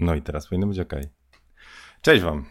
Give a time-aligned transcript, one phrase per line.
[0.00, 0.94] No i teraz powinno być ok.
[2.00, 2.44] Cześć Wam.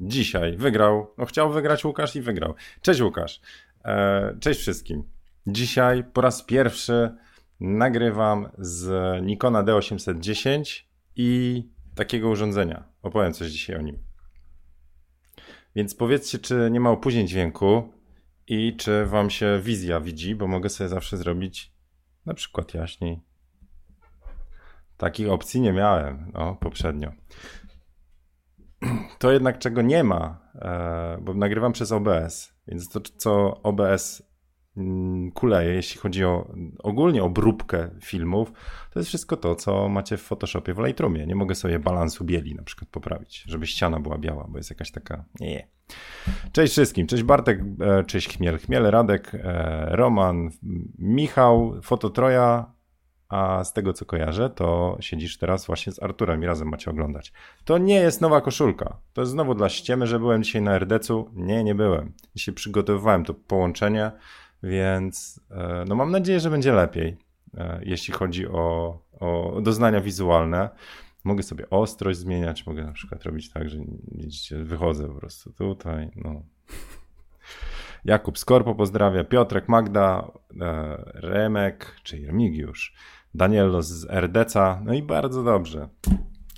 [0.00, 1.14] Dzisiaj wygrał.
[1.18, 2.54] No chciał wygrać Łukasz i wygrał.
[2.80, 3.40] Cześć Łukasz.
[3.84, 5.04] E, cześć wszystkim.
[5.46, 7.14] Dzisiaj po raz pierwszy
[7.60, 8.90] nagrywam z
[9.24, 10.82] Nikona D810
[11.16, 11.62] i
[11.94, 12.84] takiego urządzenia.
[13.02, 13.98] Opowiem coś dzisiaj o nim.
[15.76, 17.92] Więc powiedzcie, czy nie ma opóźnień dźwięku
[18.46, 21.72] i czy Wam się wizja widzi, bo mogę sobie zawsze zrobić
[22.26, 23.27] na przykład jaśniej.
[24.98, 27.12] Takich opcji nie miałem no, poprzednio.
[29.18, 34.22] To jednak czego nie ma, e, bo nagrywam przez OBS, więc to co OBS
[34.76, 38.52] mm, kuleje, jeśli chodzi o ogólnie obróbkę filmów,
[38.90, 41.26] to jest wszystko to, co macie w Photoshopie w Lightroomie.
[41.26, 44.90] Nie mogę sobie balansu bieli na przykład poprawić, żeby ściana była biała, bo jest jakaś
[44.90, 45.24] taka...
[45.40, 45.68] Nie.
[46.52, 50.50] Cześć wszystkim, cześć Bartek, e, cześć Chmiel, Chmiel, Radek, e, Roman,
[50.98, 52.77] Michał, Fototroja,
[53.28, 57.32] a z tego co kojarzę, to siedzisz teraz właśnie z Arturem i razem macie oglądać.
[57.64, 58.96] To nie jest nowa koszulka.
[59.12, 61.30] To jest znowu dla ściemy, że byłem dzisiaj na RDC-u.
[61.32, 62.12] Nie, nie byłem.
[62.34, 64.10] Dzisiaj przygotowywałem to połączenie,
[64.62, 67.16] więc e, no mam nadzieję, że będzie lepiej,
[67.56, 70.70] e, jeśli chodzi o, o doznania wizualne.
[71.24, 73.78] Mogę sobie ostrość zmieniać, mogę na przykład robić tak, że
[74.12, 76.42] widzicie, wychodzę po prostu tutaj, no.
[78.04, 82.94] Jakub Skorpo pozdrawia, Piotrek, Magda, e, Remek, czy Remigiusz.
[83.34, 85.88] Danielo z RDC, no i bardzo dobrze.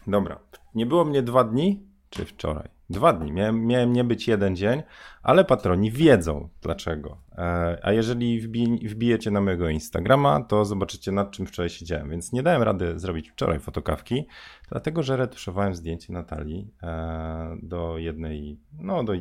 [0.07, 0.39] Dobra,
[0.75, 2.69] nie było mnie dwa dni, czy wczoraj?
[2.91, 3.33] Dwa dni.
[3.33, 4.83] Miałem, miałem nie być jeden dzień,
[5.23, 7.17] ale patroni wiedzą dlaczego.
[7.33, 12.11] E, a jeżeli wbij, wbijecie na mojego Instagrama, to zobaczycie nad czym wczoraj siedziałem.
[12.11, 14.27] Więc nie dałem rady zrobić wczoraj fotokawki,
[14.71, 19.13] dlatego że retuszowałem zdjęcie Natalii e, do jednej, no do,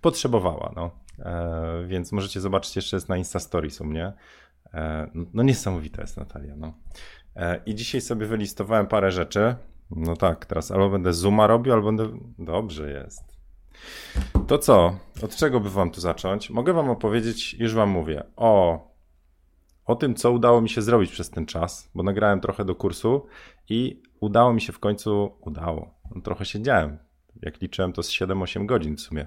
[0.00, 0.90] potrzebowała, no.
[1.18, 4.12] E, więc możecie zobaczyć jeszcze jest na Insta Stories u mnie.
[4.74, 6.56] E, no niesamowita jest Natalia.
[6.56, 6.74] No.
[7.36, 9.54] E, I dzisiaj sobie wylistowałem parę rzeczy.
[9.90, 12.08] No tak, teraz albo będę zooma robił, albo będę...
[12.38, 13.36] Dobrze jest.
[14.46, 14.98] To co?
[15.22, 16.50] Od czego by wam tu zacząć?
[16.50, 18.80] Mogę wam opowiedzieć, już wam mówię, o,
[19.84, 23.26] o tym, co udało mi się zrobić przez ten czas, bo nagrałem trochę do kursu
[23.68, 26.98] i udało mi się w końcu, udało, no, trochę siedziałem,
[27.42, 29.26] jak liczyłem to z 7-8 godzin w sumie.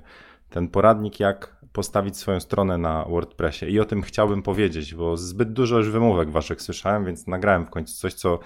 [0.49, 5.53] Ten poradnik, jak postawić swoją stronę na WordPressie i o tym chciałbym powiedzieć, bo zbyt
[5.53, 8.39] dużo już wymówek waszych słyszałem, więc nagrałem w końcu coś, co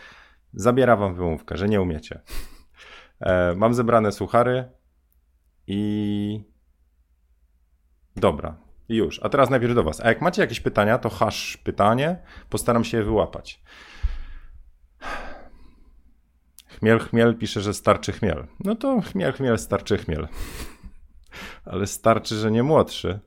[0.54, 2.22] zabiera wam wymówkę, że nie umiecie.
[3.20, 4.70] E, mam zebrane suchary
[5.68, 6.44] i
[8.16, 8.58] dobra,
[8.90, 9.20] już.
[9.24, 10.02] A teraz najpierw do was.
[10.02, 12.18] A jak macie jakieś pytania, to hash pytanie,
[12.50, 13.64] postaram się je wyłapać.
[16.68, 18.48] Chmiel, chmiel pisze, że starczy chmiel.
[18.60, 20.28] No to chmiel, chmiel, starczy chmiel
[21.66, 23.20] ale starczy, że nie młodszy.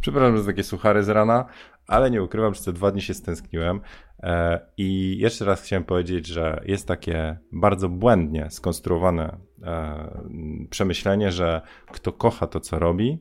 [0.00, 1.44] Przepraszam za takie suchary z rana,
[1.86, 3.80] ale nie ukrywam, że te dwa dni się stęskniłem.
[4.22, 11.60] E, I jeszcze raz chciałem powiedzieć, że jest takie bardzo błędnie skonstruowane e, przemyślenie, że
[11.92, 13.18] kto kocha to, co robi,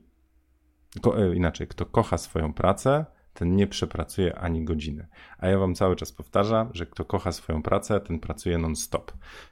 [1.18, 5.08] e, inaczej, kto kocha swoją pracę, ten nie przepracuje ani godziny.
[5.38, 9.12] A ja wam cały czas powtarzam, że kto kocha swoją pracę, ten pracuje non-stop.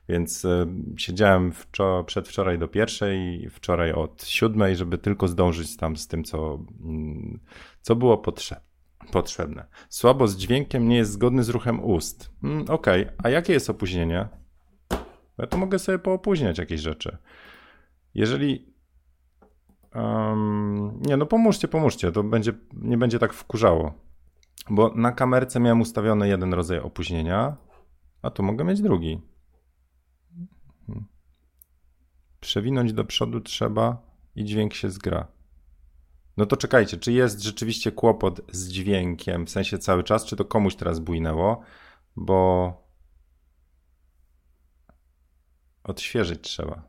[0.10, 0.68] Więc y,
[0.98, 6.56] siedziałem wczor- przedwczoraj do pierwszej, wczoraj od siódmej, żeby tylko zdążyć tam z tym, co,
[6.56, 7.40] y,
[7.82, 8.70] co było potrzebne
[9.12, 9.66] potrzebne.
[9.90, 12.32] Słabo z dźwiękiem nie jest zgodny z ruchem ust.
[12.44, 13.16] Mm, Okej, okay.
[13.24, 14.28] a jakie jest opóźnienie?
[15.38, 17.18] Ja to mogę sobie poopóźniać jakieś rzeczy.
[18.14, 18.74] Jeżeli
[19.96, 23.94] Um, nie, no pomóżcie, pomóżcie, to będzie, nie będzie tak wkurzało.
[24.70, 27.58] Bo na kamerce miałem ustawiony jeden rodzaj opóźnienia,
[28.22, 29.22] a tu mogę mieć drugi.
[30.88, 31.06] Hmm.
[32.40, 34.02] Przewinąć do przodu trzeba
[34.36, 35.28] i dźwięk się zgra.
[36.38, 40.46] No to czekajcie, czy jest rzeczywiście kłopot z dźwiękiem, w sensie cały czas, czy to
[40.46, 41.62] komuś teraz bujnęło,
[42.16, 42.74] bo
[45.84, 46.84] odświeżyć trzeba.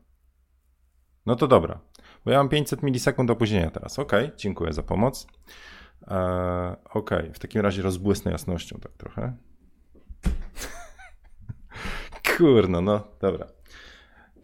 [1.25, 1.79] No to dobra.
[2.25, 3.99] Bo ja mam 500 milisekund opóźnienia teraz.
[3.99, 5.27] Ok, dziękuję za pomoc.
[6.07, 9.33] Eee, ok, w takim razie rozbłysnę jasnością tak trochę.
[12.37, 13.47] Kurno, no dobra.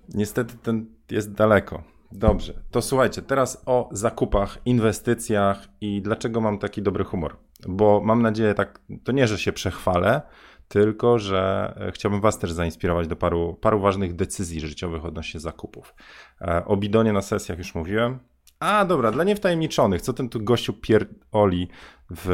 [0.09, 1.83] Niestety ten jest daleko.
[2.11, 7.37] Dobrze, to słuchajcie, teraz o zakupach, inwestycjach i dlaczego mam taki dobry humor.
[7.67, 10.21] Bo mam nadzieję, tak, to nie, że się przechwalę,
[10.67, 15.95] tylko że e, chciałbym Was też zainspirować do paru, paru ważnych decyzji życiowych odnośnie zakupów.
[16.41, 18.19] E, o bidonie na sesjach już mówiłem.
[18.59, 21.67] A dobra, dla niewtajemniczonych, co ten tu gościu pierdoli
[22.09, 22.29] w,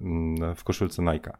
[0.00, 1.36] mm, w koszulce Nike.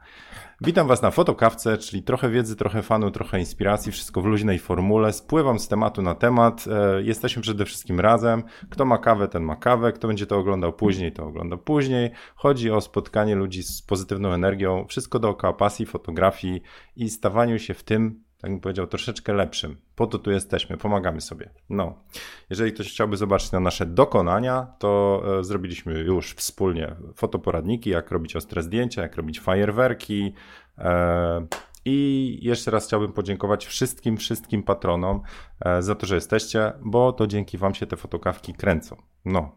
[0.61, 5.13] Witam Was na fotokawce, czyli trochę wiedzy, trochę fanu, trochę inspiracji, wszystko w luźnej formule.
[5.13, 6.65] Spływam z tematu na temat.
[6.67, 8.43] E, jesteśmy przede wszystkim razem.
[8.71, 9.93] Kto ma kawę, ten ma kawę.
[9.93, 12.11] Kto będzie to oglądał później, to ogląda później.
[12.35, 14.87] Chodzi o spotkanie ludzi z pozytywną energią.
[14.89, 16.63] Wszystko dookoła pasji, fotografii
[16.97, 19.77] i stawaniu się w tym tak bym powiedział, troszeczkę lepszym.
[19.95, 21.51] Po to tu jesteśmy, pomagamy sobie.
[21.71, 22.05] No,
[22.51, 28.37] jeżeli ktoś chciałby zobaczyć na nasze dokonania, to e, zrobiliśmy już wspólnie fotoporadniki, jak robić
[28.37, 30.33] ostre zdjęcia, jak robić fajerwerki.
[30.79, 31.47] E,
[31.85, 35.21] I jeszcze raz chciałbym podziękować wszystkim, wszystkim patronom
[35.61, 38.97] e, za to, że jesteście, bo to dzięki Wam się te fotokawki kręcą.
[39.25, 39.57] No.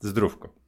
[0.00, 0.63] Zdrówko.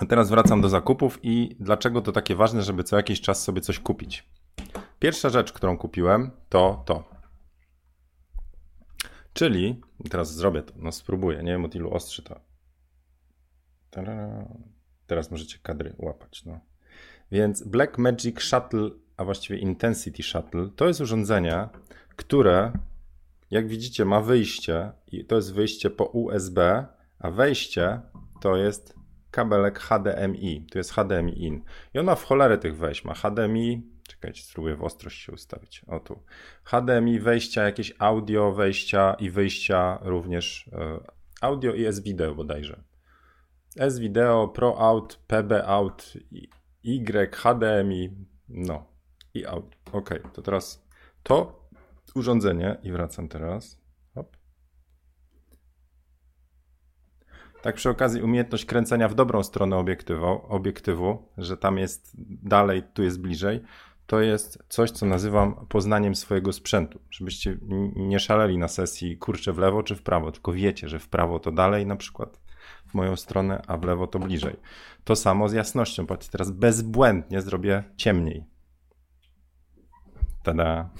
[0.00, 3.60] A teraz wracam do zakupów i dlaczego to takie ważne, żeby co jakiś czas sobie
[3.60, 4.28] coś kupić.
[4.98, 7.04] Pierwsza rzecz, którą kupiłem, to to.
[9.32, 9.80] Czyli,
[10.10, 12.40] teraz zrobię to, no spróbuję, nie wiem od ilu ostrzy to.
[15.06, 16.60] Teraz możecie kadry łapać, no.
[17.32, 21.68] Więc Black Magic Shuttle, a właściwie Intensity Shuttle, to jest urządzenie,
[22.16, 22.72] które,
[23.50, 26.86] jak widzicie, ma wyjście i to jest wyjście po USB,
[27.18, 28.00] a wejście
[28.40, 28.99] to jest
[29.30, 30.66] kabelek HDMI.
[30.70, 31.62] Tu jest HDMI in.
[31.94, 33.04] I on ma w cholerę tych wejść.
[33.04, 35.84] Ma HDMI, czekajcie, spróbuję w ostrość się ustawić.
[35.86, 36.22] O tu.
[36.64, 40.70] HDMI, wejścia, jakieś audio, wejścia i wyjścia również.
[40.72, 41.00] E,
[41.40, 42.82] audio i S-Video bodajże.
[43.76, 46.12] S-Video, Pro Out, PB Out,
[46.84, 48.10] Y, HDMI,
[48.48, 48.86] no
[49.34, 49.70] i audio.
[49.92, 50.86] Ok, to teraz
[51.22, 51.60] to
[52.14, 53.79] urządzenie i wracam teraz.
[57.62, 62.12] Tak przy okazji umiejętność kręcenia w dobrą stronę obiektywu, obiektywu, że tam jest
[62.42, 63.60] dalej, tu jest bliżej,
[64.06, 67.00] to jest coś, co nazywam poznaniem swojego sprzętu.
[67.10, 67.56] Żebyście
[67.96, 71.38] nie szaleli na sesji kurczę w lewo czy w prawo, tylko wiecie, że w prawo
[71.38, 72.40] to dalej na przykład
[72.86, 74.56] w moją stronę, a w lewo to bliżej.
[75.04, 76.06] To samo z jasnością.
[76.06, 78.44] Patrzcie, teraz bezbłędnie zrobię ciemniej.
[80.42, 80.90] Tada.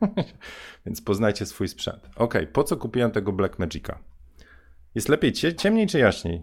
[0.86, 2.10] Więc poznajcie swój sprzęt.
[2.16, 3.98] Ok, po co kupiłem tego Black Magica?
[4.94, 6.42] Jest lepiej ciemniej czy jaśniej?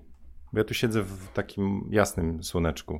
[0.54, 3.00] Bo ja tu siedzę w takim jasnym słoneczku.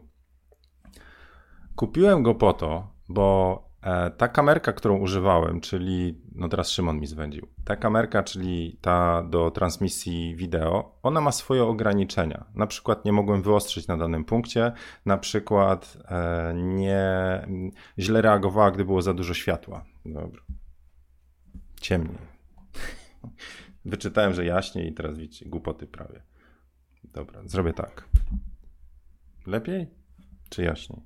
[1.76, 7.08] Kupiłem go po to, bo e, ta kamerka, którą używałem, czyli, no teraz Szymon mi
[7.08, 12.46] zwędził, ta kamerka, czyli ta do transmisji wideo, ona ma swoje ograniczenia.
[12.56, 14.72] Na przykład nie mogłem wyostrzyć na danym punkcie,
[15.06, 17.08] na przykład e, nie
[18.00, 19.86] źle reagowała, gdy było za dużo światła.
[20.06, 20.42] Dobra.
[21.82, 22.18] Ciemniej.
[23.86, 26.24] Wyczytałem, że jaśniej i teraz widzicie, głupoty prawie.
[27.04, 28.10] Dobra, zrobię tak.
[29.48, 29.88] Lepiej
[30.50, 31.02] czy jaśniej?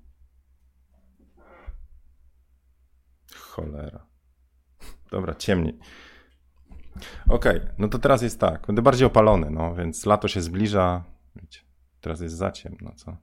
[3.36, 4.08] Cholera.
[5.12, 5.80] Dobra, ciemniej.
[7.30, 8.68] Okej, okay, no to teraz jest tak.
[8.68, 11.04] Będę bardziej opalony, no więc lato się zbliża.
[11.36, 11.60] Wiecie,
[12.02, 13.18] teraz jest za ciemno, co?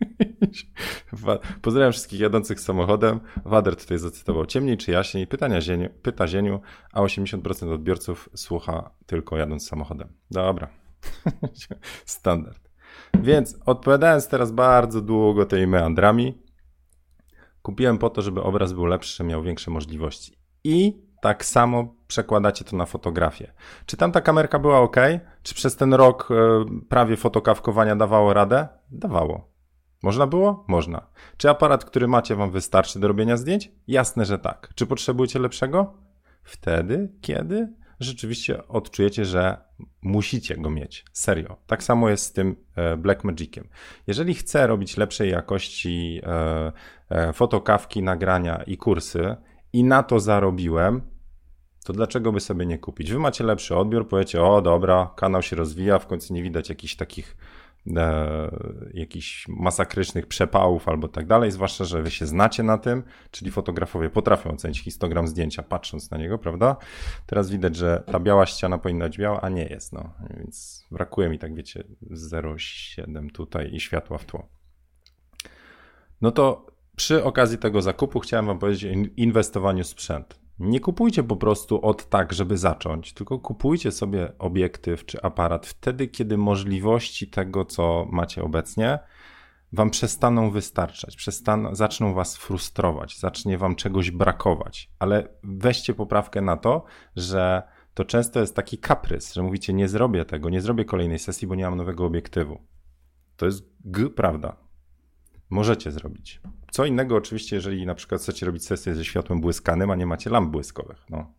[1.62, 3.20] Pozdrawiam wszystkich jadących samochodem.
[3.44, 5.26] Wader tutaj zacytował ciemniej czy jaśniej.
[5.26, 6.60] Pytania zieniu, pyta Zieniu,
[6.92, 10.08] a 80% odbiorców słucha tylko jadąc samochodem.
[10.30, 10.68] Dobra.
[12.04, 12.70] Standard.
[13.20, 16.42] Więc odpowiadając teraz bardzo długo tymi meandrami,
[17.62, 20.38] kupiłem po to, żeby obraz był lepszy, miał większe możliwości.
[20.64, 23.52] I tak samo przekładacie to na fotografię.
[23.86, 24.96] Czy tam ta kamerka była ok?
[25.42, 26.34] Czy przez ten rok e,
[26.88, 28.68] prawie fotokawkowania dawało radę?
[28.90, 29.55] Dawało.
[30.06, 30.64] Można było?
[30.68, 31.06] Można.
[31.36, 33.70] Czy aparat, który macie, wam wystarczy do robienia zdjęć?
[33.88, 34.72] Jasne, że tak.
[34.74, 35.94] Czy potrzebujecie lepszego?
[36.42, 39.56] Wtedy, kiedy rzeczywiście odczujecie, że
[40.02, 41.04] musicie go mieć.
[41.12, 41.56] Serio.
[41.66, 43.68] Tak samo jest z tym e, Black Magiciem.
[44.06, 46.72] Jeżeli chcę robić lepszej jakości e,
[47.10, 49.36] e, fotokawki, nagrania i kursy
[49.72, 51.02] i na to zarobiłem,
[51.84, 53.12] to dlaczego by sobie nie kupić?
[53.12, 56.96] Wy macie lepszy odbiór, powiecie, o dobra, kanał się rozwija, w końcu nie widać jakichś
[56.96, 57.36] takich
[57.96, 58.50] e,
[58.94, 64.10] jakichś masakrycznych przepałów albo tak dalej, zwłaszcza, że wy się znacie na tym, czyli fotografowie
[64.10, 66.76] potrafią ocenić histogram zdjęcia patrząc na niego, prawda?
[67.26, 71.28] Teraz widać, że ta biała ściana powinna być biała, a nie jest, no, więc brakuje
[71.28, 74.48] mi tak, wiecie, 0,7 tutaj i światła w tło.
[76.20, 76.66] No to
[76.96, 80.45] przy okazji tego zakupu chciałem wam powiedzieć o inwestowaniu w sprzęt.
[80.58, 86.08] Nie kupujcie po prostu od tak, żeby zacząć, tylko kupujcie sobie obiektyw czy aparat wtedy,
[86.08, 88.98] kiedy możliwości tego, co macie obecnie,
[89.72, 94.90] wam przestaną wystarczać, przestaną, zaczną was frustrować, zacznie wam czegoś brakować.
[94.98, 96.84] Ale weźcie poprawkę na to,
[97.16, 97.62] że
[97.94, 101.54] to często jest taki kaprys, że mówicie: Nie zrobię tego, nie zrobię kolejnej sesji, bo
[101.54, 102.62] nie mam nowego obiektywu.
[103.36, 104.65] To jest g, prawda.
[105.50, 106.40] Możecie zrobić.
[106.70, 110.30] Co innego oczywiście, jeżeli na przykład chcecie robić sesję ze światłem błyskanym, a nie macie
[110.30, 111.04] lamp błyskowych.
[111.10, 111.32] No.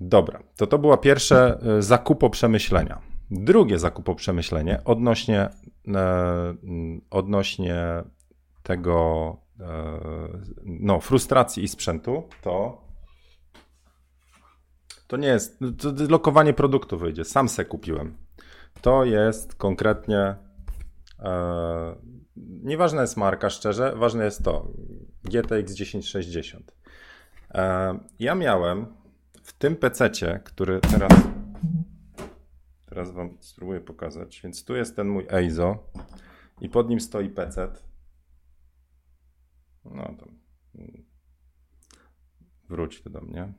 [0.00, 3.00] Dobra, to to była pierwsze e, zakupo przemyślenia.
[3.30, 5.48] Drugie zakupo przemyślenie odnośnie,
[5.88, 6.54] e,
[7.10, 8.04] odnośnie
[8.62, 9.98] tego e,
[10.64, 12.86] no, frustracji i sprzętu, to
[15.06, 18.16] to nie jest, to lokowanie produktu wyjdzie, sam se kupiłem.
[18.80, 20.36] To jest konkretnie
[22.36, 24.72] nieważna jest marka, szczerze, ważne jest to.
[25.24, 26.76] GTX 1060.
[27.50, 28.86] E, ja miałem
[29.42, 30.10] w tym PC,
[30.44, 31.12] który teraz
[32.96, 34.40] teraz wam spróbuję pokazać.
[34.44, 35.92] Więc tu jest ten mój EIZO
[36.60, 37.68] i pod nim stoi PC.
[39.84, 40.26] No to
[42.68, 43.52] wróć do mnie.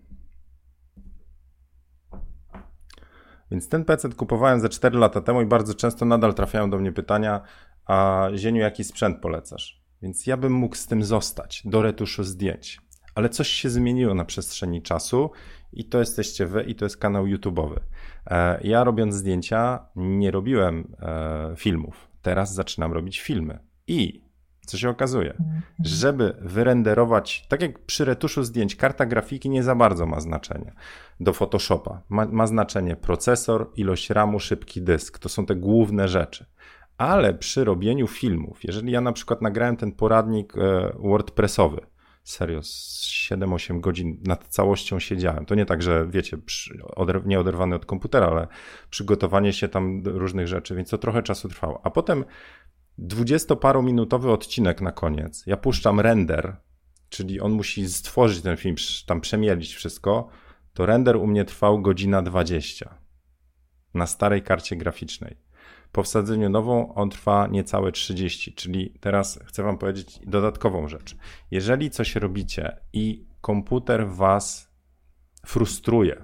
[3.52, 6.92] Więc ten PC kupowałem ze 4 lata temu i bardzo często nadal trafiają do mnie
[6.92, 7.42] pytania,
[7.88, 9.82] a Zieniu, jaki sprzęt polecasz?
[10.01, 12.82] Więc ja bym mógł z tym zostać do retuszu zdjęć.
[13.15, 15.32] Ale coś się zmieniło na przestrzeni czasu
[15.74, 17.79] i to jesteście wy i to jest kanał YouTube'owy.
[18.25, 22.08] E, ja robiąc zdjęcia nie robiłem e, filmów.
[22.22, 23.60] Teraz zaczynam robić filmy.
[23.88, 24.27] I
[24.65, 25.62] co się okazuje, mhm.
[25.79, 30.74] żeby wyrenderować, tak jak przy retuszu zdjęć, karta grafiki nie za bardzo ma znaczenie
[31.20, 32.01] do Photoshopa.
[32.10, 35.20] Ma, ma znaczenie procesor, ilość RAMu, szybki dysk.
[35.20, 36.46] To są te główne rzeczy.
[36.98, 41.82] Ale przy robieniu filmów, jeżeli ja na przykład nagrałem ten poradnik e, WordPressowy,
[42.24, 45.46] serio, 7-8 godzin nad całością siedziałem.
[45.46, 46.38] To nie tak, że wiecie,
[47.25, 48.48] nie oderwany od komputera, ale
[48.89, 51.82] przygotowanie się tam różnych rzeczy, więc to trochę czasu trwało.
[51.84, 52.25] A potem
[52.98, 55.44] dwudziestoparominutowy odcinek na koniec.
[55.46, 56.58] Ja puszczam render,
[57.10, 58.75] czyli on musi stworzyć ten film,
[59.06, 60.30] tam przemielić wszystko.
[60.74, 62.98] To render u mnie trwał godzina 20
[63.94, 65.38] na starej karcie graficznej.
[65.98, 71.16] Po wsadzeniu nową on trwa niecałe 30, czyli teraz chcę Wam powiedzieć dodatkową rzecz.
[71.51, 74.72] Jeżeli coś robicie i komputer Was
[75.46, 76.24] frustruje,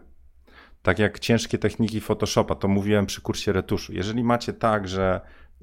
[0.81, 3.93] tak jak ciężkie techniki Photoshopa, to mówiłem przy kursie retuszu.
[3.93, 5.21] Jeżeli macie tak, że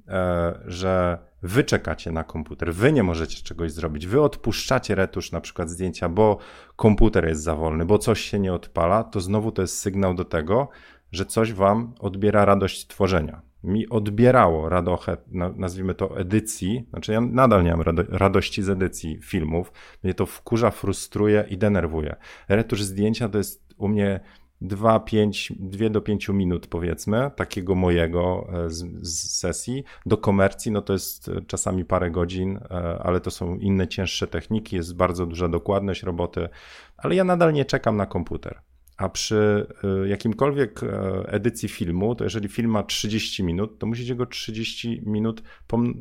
[0.08, 5.40] E, że wy czekacie na komputer, wy nie możecie czegoś zrobić, wy odpuszczacie retusz na
[5.40, 6.38] przykład zdjęcia, bo
[6.76, 10.24] komputer jest za wolny, bo coś się nie odpala, to znowu to jest sygnał do
[10.24, 10.68] tego,
[11.12, 13.49] że coś wam odbiera radość tworzenia.
[13.64, 15.16] Mi odbierało radochę,
[15.56, 20.70] nazwijmy to edycji, znaczy ja nadal nie mam radości z edycji filmów, mnie to wkurza,
[20.70, 22.16] frustruje i denerwuje.
[22.48, 24.20] Retusz zdjęcia to jest u mnie
[24.60, 29.84] 2, 5, 2 do 5 minut powiedzmy, takiego mojego e, z, z, sesji.
[30.06, 34.26] Do komercji, no to jest e, czasami parę godzin, e, ale to są inne cięższe
[34.26, 36.48] techniki, jest bardzo duża dokładność roboty,
[36.96, 38.60] ale ja nadal nie czekam na komputer.
[39.00, 39.66] A przy
[40.06, 40.80] jakimkolwiek
[41.26, 45.42] edycji filmu, to jeżeli film ma 30 minut, to musicie go 30 minut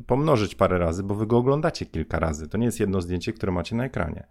[0.06, 2.48] pomnożyć parę razy, bo wy go oglądacie kilka razy.
[2.48, 4.26] To nie jest jedno zdjęcie, które macie na ekranie.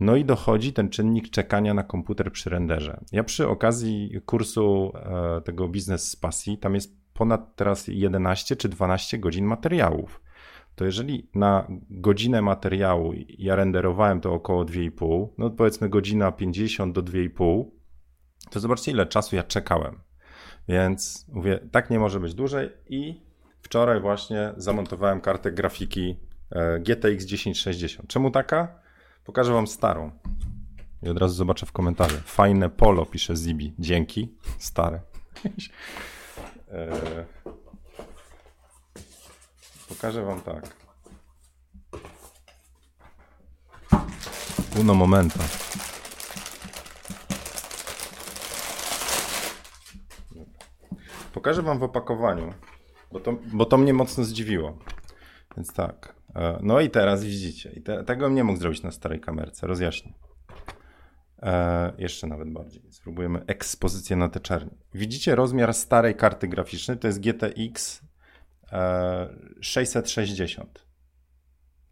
[0.00, 3.00] No i dochodzi ten czynnik czekania na komputer przy renderze.
[3.12, 8.68] Ja przy okazji kursu e, tego biznes z pasji, tam jest ponad teraz 11 czy
[8.68, 10.20] 12 godzin materiałów.
[10.74, 17.02] To jeżeli na godzinę materiału ja renderowałem to około 2,5, no powiedzmy godzina 50 do
[17.02, 17.64] 2,5,
[18.50, 20.00] to zobaczcie ile czasu ja czekałem.
[20.68, 23.20] Więc mówię, tak nie może być dłużej i
[23.62, 26.16] wczoraj właśnie zamontowałem kartę grafiki
[26.50, 28.08] e, GTX 1060.
[28.08, 28.68] Czemu taka?
[29.24, 30.10] Pokażę wam starą.
[31.02, 32.16] I od razu zobaczę w komentarzu.
[32.24, 33.74] Fajne polo, pisze Zibi.
[33.78, 34.34] Dzięki.
[34.58, 35.00] Stare.
[39.88, 40.76] Pokażę wam tak.
[44.80, 45.38] Uno momento.
[51.34, 52.54] Pokażę wam w opakowaniu,
[53.12, 54.78] bo to, bo to mnie mocno zdziwiło.
[55.56, 56.14] Więc tak.
[56.34, 57.72] E, no i teraz widzicie.
[57.72, 59.66] I te, tego nie mógł zrobić na starej kamerce.
[59.66, 60.12] Rozjaśnię.
[61.42, 62.82] E, jeszcze nawet bardziej.
[62.90, 64.78] Spróbujemy ekspozycję na te czerni.
[64.94, 66.98] Widzicie rozmiar starej karty graficznej?
[66.98, 68.02] To jest GTX
[68.72, 69.28] e,
[69.60, 70.86] 660.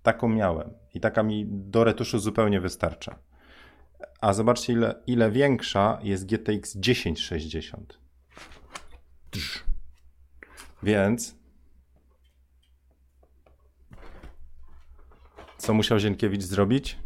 [0.02, 0.70] Taką miałem.
[0.94, 3.18] I taka mi do retuszu zupełnie wystarcza.
[4.20, 8.01] A zobaczcie, ile, ile większa jest GTX 1060.
[10.82, 11.42] Więc
[15.62, 16.98] Co musiał Zienkiewicz zrobić,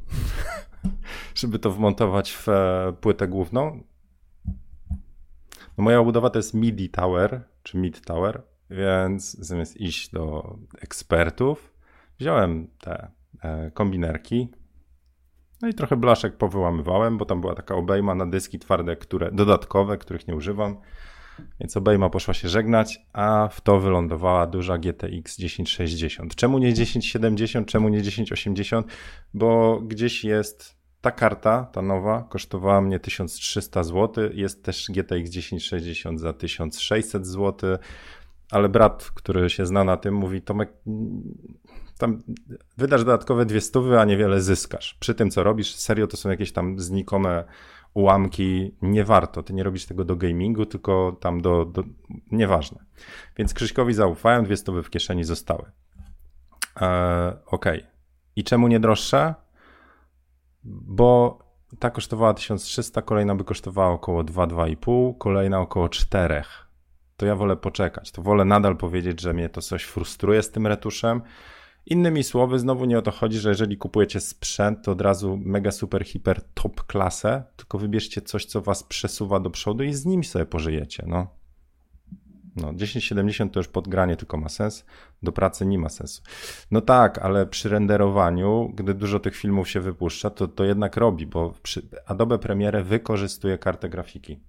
[1.35, 3.85] żeby to wmontować w e, płytę główną?
[5.79, 11.75] No moja budowa to jest MIDI Tower, czy Mid Tower, więc zamiast iść do ekspertów,
[12.19, 13.11] wziąłem te
[13.43, 14.49] e, kombinerki,
[15.63, 19.99] no i trochę blaszek powyłamywałem, bo tam była taka obejma na dyski twarde, które dodatkowe,
[19.99, 20.77] których nie używam.
[21.61, 26.35] Więc obejma poszła się żegnać, a w to wylądowała duża GTX 1060.
[26.35, 28.87] Czemu nie 1070, czemu nie 1080?
[29.35, 34.31] Bo gdzieś jest ta karta, ta nowa, kosztowała mnie 1300 zł.
[34.35, 37.79] Jest też GTX 1060 za 1600 zł.
[38.51, 40.73] Ale brat, który się zna na tym, mówi: Tomek,
[41.99, 42.23] tam
[42.77, 44.97] wydasz dodatkowe dwie stówy, a niewiele zyskasz.
[45.01, 47.45] Przy tym, co robisz, serio to są jakieś tam znikome
[47.97, 49.43] ułamki, nie warto.
[49.43, 51.83] Ty nie robisz tego do gamingu, tylko tam do, do
[52.31, 52.85] nieważne.
[53.37, 55.71] Więc Krzyśkowi zaufałem, dwie stówy w kieszeni zostały.
[56.81, 57.67] E, ok.
[58.37, 59.35] I czemu nie droższe?
[60.65, 61.39] Bo
[61.79, 66.43] ta kosztowała 1300, kolejna by kosztowała około 2-2,5, kolejna około 4.
[67.17, 68.13] To ja wolę poczekać.
[68.13, 71.23] To wolę nadal powiedzieć, że mnie to coś frustruje z tym retuszem.
[71.87, 75.71] Innymi słowy, znowu nie o to chodzi, że jeżeli kupujecie sprzęt, to od razu mega
[75.71, 80.25] super hiper top klasę, tylko wybierzcie coś, co was przesuwa do przodu i z nim
[80.25, 81.05] sobie pożyjecie.
[81.07, 81.27] No.
[82.57, 84.85] No, 1070 to już podgranie tylko ma sens,
[85.23, 86.23] do pracy nie ma sensu.
[86.71, 91.27] No tak, ale przy renderowaniu, gdy dużo tych filmów się wypuszcza, to to jednak robi,
[91.27, 91.55] bo
[92.07, 94.41] Adobe Premiere wykorzystuje kartę grafiki.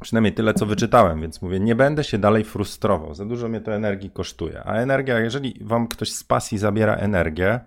[0.00, 3.14] Przynajmniej tyle, co wyczytałem, więc mówię, nie będę się dalej frustrował.
[3.14, 4.62] Za dużo mnie to energii kosztuje.
[4.64, 7.60] A energia, jeżeli wam ktoś z pasji zabiera energię,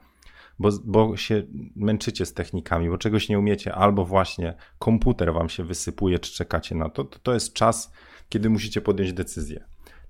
[0.60, 1.44] bo, bo się
[1.76, 6.76] męczycie z technikami, bo czegoś nie umiecie, albo właśnie komputer wam się wysypuje, czy czekacie
[6.76, 7.92] na to, to, to jest czas
[8.34, 9.64] kiedy musicie podjąć decyzję.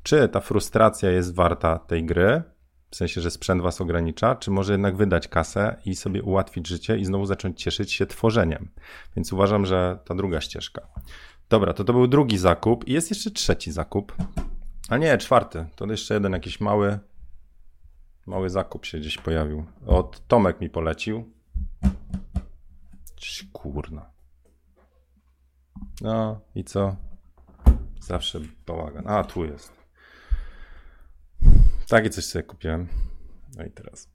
[0.03, 2.43] Czy ta frustracja jest warta tej gry,
[2.89, 6.97] w sensie, że sprzęt was ogranicza, czy może jednak wydać kasę i sobie ułatwić życie
[6.97, 8.69] i znowu zacząć cieszyć się tworzeniem.
[9.15, 10.87] Więc uważam, że ta druga ścieżka.
[11.53, 14.15] Dobra, to to był drugi zakup i jest jeszcze trzeci zakup.
[14.89, 15.65] A nie, czwarty.
[15.75, 16.99] To jeszcze jeden jakiś mały
[18.25, 19.65] mały zakup się gdzieś pojawił.
[19.85, 21.33] Od Tomek mi polecił.
[23.51, 24.11] Kurna.
[26.01, 26.95] No i co?
[27.99, 29.07] Zawsze bałagan.
[29.07, 29.73] A, tu jest.
[31.87, 32.87] Takie coś sobie kupiłem.
[33.57, 34.09] No i teraz.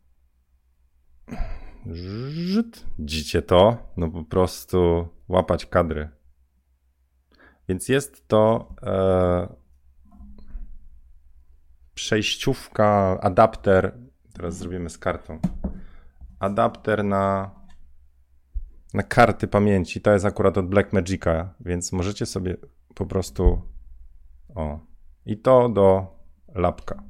[1.87, 2.87] Żyd.
[2.99, 3.93] Dzicie to?
[3.97, 6.18] No po prostu łapać kadry.
[7.69, 9.49] Więc jest to e,
[11.95, 13.99] przejściówka, adapter.
[14.33, 15.39] Teraz zrobimy z kartą.
[16.41, 17.51] Adapter na,
[18.95, 20.01] na karty pamięci.
[20.01, 22.57] To jest akurat od Blackmagica, więc możecie sobie
[22.95, 23.63] po prostu
[24.55, 24.81] o.
[25.27, 26.17] I to do
[26.55, 27.03] lapka.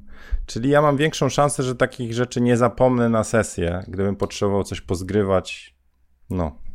[0.45, 4.81] Czyli ja mam większą szansę, że takich rzeczy nie zapomnę na sesję, gdybym potrzebował coś
[4.81, 5.75] pozgrywać.
[6.29, 6.68] No.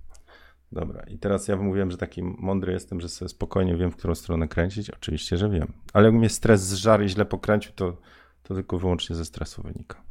[0.74, 4.14] Dobra, i teraz ja mówiłem, że taki mądry jestem, że sobie spokojnie wiem, w którą
[4.14, 4.90] stronę kręcić.
[4.90, 5.72] Oczywiście, że wiem.
[5.92, 7.96] Ale jak mnie stres zżar i źle pokręcił, to,
[8.42, 10.02] to tylko wyłącznie ze stresu wynika.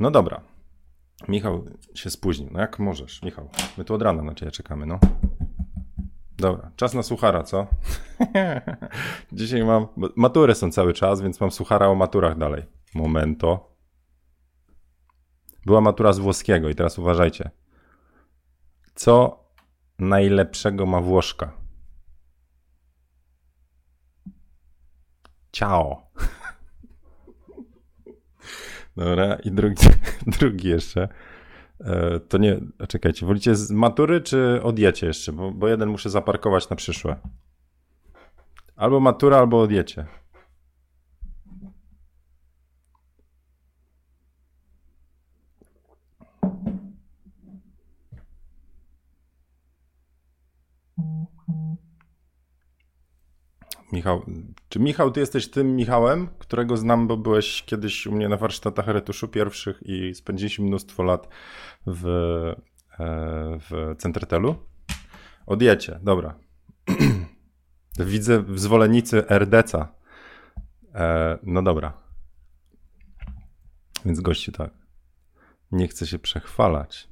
[0.00, 0.40] No dobra.
[1.28, 1.64] Michał
[1.94, 2.48] się spóźnił.
[2.52, 3.48] No jak możesz, Michał?
[3.78, 4.98] My tu od rana na ciebie czekamy, no.
[6.38, 7.66] Dobra, czas na suchara, co?
[9.32, 9.86] Dzisiaj mam.
[10.16, 12.62] Matury są cały czas, więc mam suchara o maturach dalej.
[12.94, 13.76] Momento.
[15.66, 17.50] Była matura z włoskiego i teraz uważajcie.
[18.94, 19.44] Co
[19.98, 21.52] najlepszego ma Włoszka?
[25.52, 26.02] Ciao.
[28.96, 29.86] Dobra, i drugi,
[30.38, 31.08] drugi jeszcze.
[31.80, 35.32] E, to nie, czekajcie, wolicie z matury czy odjecie jeszcze?
[35.32, 37.16] Bo, bo jeden muszę zaparkować na przyszłe.
[38.76, 40.06] Albo matura, albo odjecie.
[53.92, 54.26] Michał,
[54.68, 58.86] czy Michał, ty jesteś tym Michałem, którego znam, bo byłeś kiedyś u mnie na warsztatach
[58.86, 61.28] retuszu pierwszych i spędziliśmy mnóstwo lat
[61.86, 64.54] w, e, w Centertelu?
[65.46, 66.34] Odjecie, dobra.
[67.98, 69.86] Widzę zwolennicy RDC.
[70.94, 71.92] E, no dobra.
[74.04, 74.70] Więc gościu tak.
[75.72, 77.08] Nie chcę się przechwalać,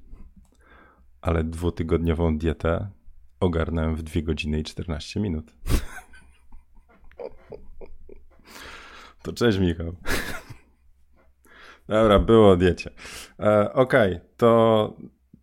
[1.20, 2.90] ale dwutygodniową dietę
[3.40, 5.52] ogarnąłem w 2 godziny i 14 minut.
[9.28, 9.92] To cześć Michał.
[11.88, 12.90] Dobra, było diecie.
[13.40, 14.96] E, Okej, okay, to,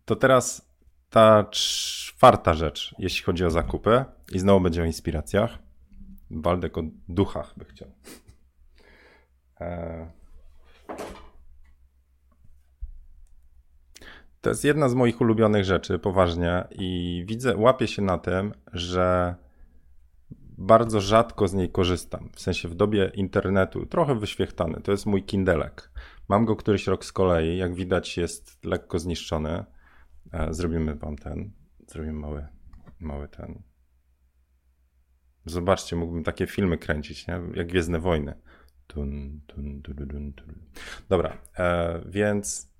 [0.04, 0.70] to teraz
[1.10, 4.04] ta czwarta rzecz, jeśli chodzi o zakupy.
[4.32, 5.58] I znowu będzie o inspiracjach.
[6.30, 7.88] Waldek o duchach by chciał.
[9.60, 10.10] E,
[14.40, 16.64] to jest jedna z moich ulubionych rzeczy, poważnie.
[16.70, 19.34] I widzę, łapię się na tym, że
[20.58, 22.28] bardzo rzadko z niej korzystam.
[22.32, 24.80] W sensie w dobie internetu, trochę wyświechtany.
[24.80, 25.90] To jest mój Kindelek.
[26.28, 27.58] Mam go któryś rok z kolei.
[27.58, 29.64] Jak widać, jest lekko zniszczony.
[30.32, 31.50] E, zrobimy wam ten.
[31.86, 32.46] Zrobimy mały,
[33.00, 33.62] mały ten.
[35.44, 37.40] Zobaczcie, mógłbym takie filmy kręcić, nie?
[37.54, 38.34] jak Gwiezdne Wojny.
[38.86, 40.32] Tun, tun, tun,
[41.08, 42.75] Dobra, e, więc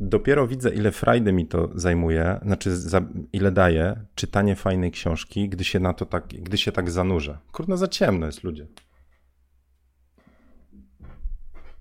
[0.00, 3.00] dopiero widzę, ile frajdy mi to zajmuje, znaczy za,
[3.32, 7.38] ile daje czytanie fajnej książki, gdy się na to tak, gdy się tak zanurzę.
[7.52, 8.66] Kurna, za ciemno jest, ludzie.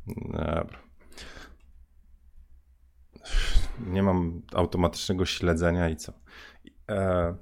[0.08, 0.80] Dobra.
[3.88, 6.14] Nie mam automatycznego śledzenia i co.
[6.90, 7.36] E,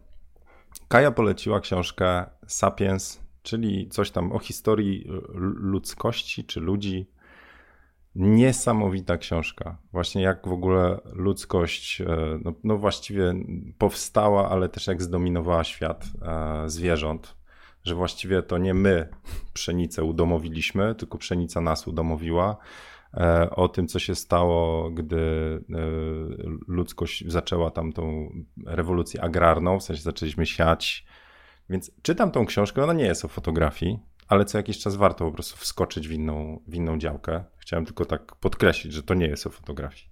[0.87, 5.07] Kaja poleciła książkę Sapiens, czyli coś tam o historii
[5.55, 7.09] ludzkości czy ludzi.
[8.19, 9.77] Niesamowita książka.
[9.91, 12.05] Właśnie jak w ogóle ludzkość, e,
[12.43, 13.33] no, no właściwie
[13.77, 17.37] powstała, ale też jak zdominowała świat e, zwierząt.
[17.83, 19.09] Że właściwie to nie my
[19.53, 22.57] pszenicę udomowiliśmy, tylko pszenica nas udomowiła
[23.13, 25.77] E, o tym, co się stało, gdy e,
[26.67, 28.31] ludzkość zaczęła tam tą
[28.65, 31.05] rewolucję agrarną, w sensie zaczęliśmy siać.
[31.69, 35.31] Więc czytam tą książkę, ona nie jest o fotografii, ale co jakiś czas warto po
[35.31, 37.43] prostu wskoczyć w inną, w inną działkę.
[37.57, 40.09] Chciałem tylko tak podkreślić, że to nie jest o fotografii.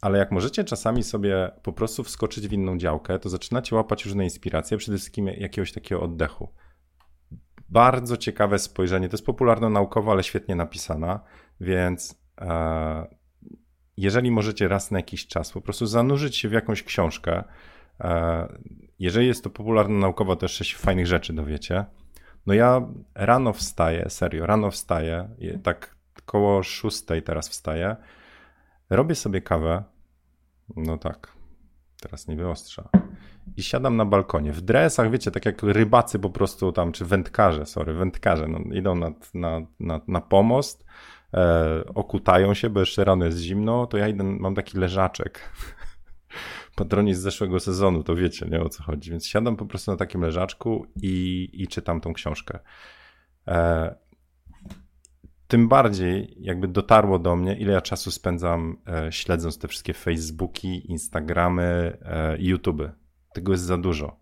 [0.00, 4.24] Ale jak możecie czasami sobie po prostu wskoczyć w inną działkę, to zaczynacie łapać różne
[4.24, 6.54] inspiracje, przede wszystkim jakiegoś takiego oddechu.
[7.68, 9.08] Bardzo ciekawe spojrzenie.
[9.08, 11.20] To jest popularno-naukowo, ale świetnie napisana,
[11.60, 13.16] więc e,
[13.96, 17.44] jeżeli możecie raz na jakiś czas po prostu zanurzyć się w jakąś książkę,
[18.00, 18.48] e,
[18.98, 21.84] jeżeli jest to popularno-naukowo, też się fajnych rzeczy dowiecie.
[22.46, 25.28] No ja rano wstaję, serio, rano wstaję,
[25.62, 27.96] tak koło szóstej teraz wstaję,
[28.90, 29.84] robię sobie kawę,
[30.76, 31.32] no tak,
[32.00, 32.88] teraz nie wyostrza,
[33.56, 34.52] i siadam na balkonie.
[34.52, 38.94] W dresach, wiecie, tak jak rybacy po prostu tam, czy wędkarze, sorry, wędkarze, no, idą
[38.94, 40.84] nad, na, na, na pomost,
[41.34, 45.40] e, okutają się, bo jeszcze rano jest zimno, to ja idę, mam taki leżaczek.
[46.76, 49.10] Patroni z zeszłego sezonu, to wiecie, nie o co chodzi.
[49.10, 52.58] Więc siadam po prostu na takim leżaczku i, i czytam tą książkę.
[53.48, 53.94] E,
[55.48, 60.90] tym bardziej jakby dotarło do mnie, ile ja czasu spędzam e, śledząc te wszystkie Facebooki,
[60.90, 62.82] Instagramy, e, YouTube.
[63.34, 64.20] Tego jest za dużo.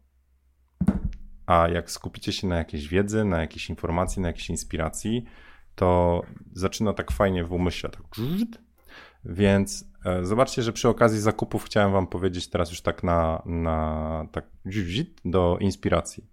[1.47, 5.25] A jak skupicie się na jakiejś wiedzy, na jakiejś informacji, na jakiejś inspiracji,
[5.75, 7.91] to zaczyna tak fajnie w umyśle.
[7.91, 8.03] Tak.
[9.25, 9.92] Więc
[10.23, 14.47] zobaczcie, że przy okazji zakupów chciałem Wam powiedzieć teraz już tak na, na tak
[15.25, 16.27] do inspiracji.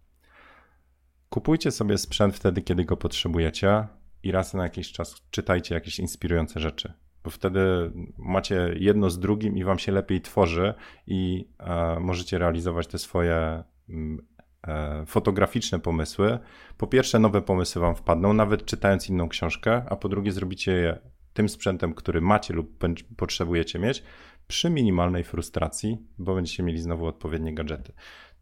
[1.29, 3.87] Kupujcie sobie sprzęt wtedy, kiedy go potrzebujecie
[4.23, 9.57] i raz na jakiś czas czytajcie jakieś inspirujące rzeczy, bo wtedy macie jedno z drugim
[9.57, 10.73] i Wam się lepiej tworzy
[11.07, 14.29] i e, możecie realizować te swoje mm,
[14.67, 16.39] E, fotograficzne pomysły.
[16.77, 20.99] Po pierwsze, nowe pomysły Wam wpadną, nawet czytając inną książkę, a po drugie, zrobicie je
[21.39, 22.83] tym sprzętem, który macie lub
[23.17, 24.03] potrzebujecie mieć,
[24.47, 27.93] przy minimalnej frustracji, bo będziecie mieli znowu odpowiednie gadżety.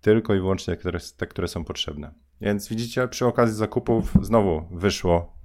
[0.02, 0.78] Tylko i wyłącznie
[1.18, 2.14] te, które, są potrzebne.
[2.42, 5.38] Więc widzicie, przy okazji zakupów znowu wyszło,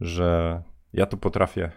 [0.00, 1.70] że ja to potrafię,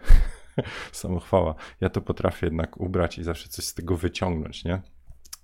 [0.92, 4.82] samochwała, ja to potrafię jednak ubrać i zawsze coś z tego wyciągnąć, nie?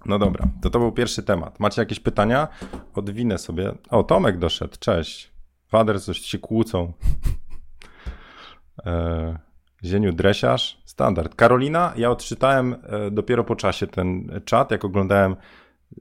[0.07, 1.61] No dobra, to to był pierwszy temat.
[1.61, 2.49] Macie jakieś pytania?
[2.95, 3.75] Odwinę sobie.
[3.91, 5.33] O, Tomek doszedł, cześć.
[5.73, 6.93] Wader, coś się kłócą.
[8.87, 9.50] e,
[9.85, 11.35] Zieniu dresiarz, standard.
[11.35, 15.37] Karolina, ja odczytałem e, dopiero po czasie ten czat, jak oglądałem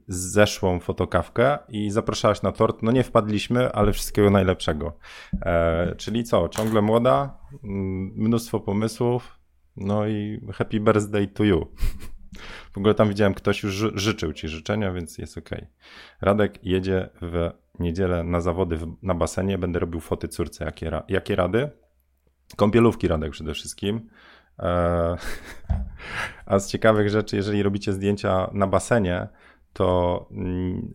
[0.08, 2.82] zeszłą fotokawkę i zapraszałaś na tort.
[2.82, 4.96] No nie wpadliśmy, ale wszystkiego najlepszego.
[5.42, 7.38] E, czyli co, ciągle młoda,
[8.16, 9.38] mnóstwo pomysłów,
[9.76, 11.66] no i happy birthday to you.
[12.72, 15.50] W ogóle tam widziałem, ktoś już życzył ci życzenia, więc jest ok.
[16.20, 19.58] Radek jedzie w niedzielę na zawody w, na basenie.
[19.58, 20.64] Będę robił foty córce.
[20.64, 21.70] Jakie, jakie rady?
[22.56, 24.08] Kąpielówki Radek przede wszystkim.
[24.58, 25.16] Eee,
[26.46, 29.28] a z ciekawych rzeczy, jeżeli robicie zdjęcia na basenie,
[29.72, 30.92] to mm,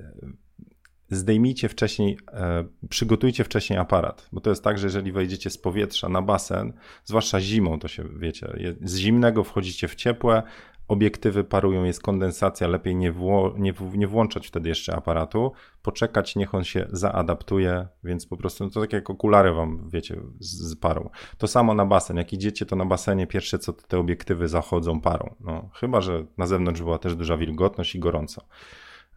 [1.10, 6.10] zdejmijcie wcześniej, e, przygotujcie wcześniej aparat, bo to jest tak, że jeżeli wejdziecie z powietrza
[6.10, 8.48] na basen, zwłaszcza zimą, to się wiecie,
[8.82, 10.44] z zimnego wchodzicie w ciepłe,
[10.88, 16.56] obiektywy parują, jest kondensacja, lepiej nie, wło, nie, nie, włączać wtedy jeszcze aparatu, poczekać, niech
[16.56, 20.76] on się zaadaptuje, więc po prostu no to tak jak okulary wam, wiecie, z, z,
[20.76, 21.10] parą.
[21.38, 25.36] To samo na basen, jak idziecie, to na basenie pierwsze co te obiektywy zachodzą parą,
[25.40, 28.42] no, chyba, że na zewnątrz była też duża wilgotność i gorąco.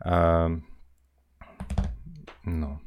[0.05, 0.63] Um,
[2.47, 2.79] no.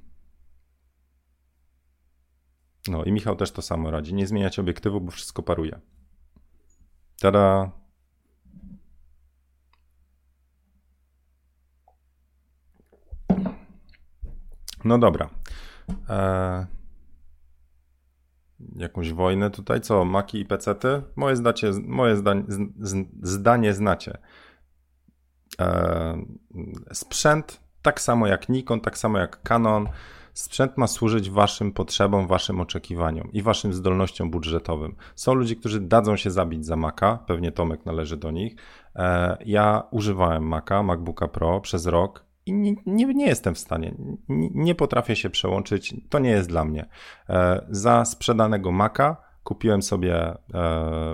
[2.88, 4.13] No i Michał też to samo radzi.
[4.13, 5.80] Nie zmieniać obiektywu, bo wszystko paruje.
[7.22, 7.81] Tada!
[14.84, 15.30] No dobra.
[16.10, 16.65] E...
[18.76, 20.06] Jakąś wojnę tutaj, co?
[20.06, 21.02] Maki i pecety?
[21.15, 22.44] Moje, zdacie, moje zdanie,
[22.80, 24.17] z, zdanie znacie.
[25.60, 26.26] E...
[26.94, 29.88] Sprzęt, tak samo jak Nikon, tak samo jak Canon,
[30.34, 34.96] Sprzęt ma służyć waszym potrzebom, waszym oczekiwaniom i waszym zdolnościom budżetowym.
[35.15, 38.56] Są ludzie, którzy dadzą się zabić za Maca, pewnie Tomek należy do nich.
[38.96, 43.96] E, ja używałem Maca, MacBooka Pro przez rok i nie, nie, nie, jestem w stanie,
[44.30, 46.86] nie, nie, potrafię się przełączyć, to nie jest dla mnie.
[47.30, 50.38] E, za sprzedanego Maca kupiłem sobie e,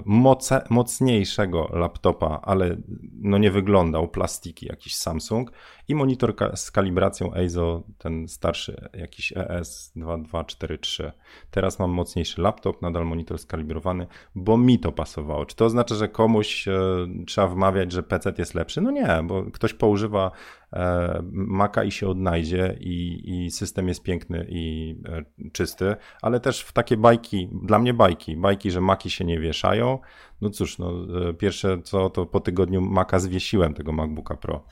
[0.06, 2.78] moce, mocniejszego laptopa, ale
[3.14, 5.52] no nie wyglądał, plastiki jakiś Samsung
[5.88, 11.12] i monitor z kalibracją EIZO, ten starszy jakiś ES2243.
[11.52, 15.46] Teraz mam mocniejszy laptop, nadal monitor skalibrowany, bo mi to pasowało.
[15.46, 16.80] Czy to oznacza, że komuś e,
[17.28, 18.82] trzeba wmawiać, że PC jest lepszy?
[18.82, 20.32] No nie, bo ktoś poużywa
[20.74, 26.62] e, Maca i się odnajdzie i, i system jest piękny i e, czysty, ale też
[26.62, 30.00] w takie bajki, dla mnie bajki, bajki, że Maki się nie wieszają.
[30.42, 30.92] No cóż, no,
[31.30, 34.64] e, pierwsze co to po tygodniu Maca zwiesiłem tego MacBooka Pro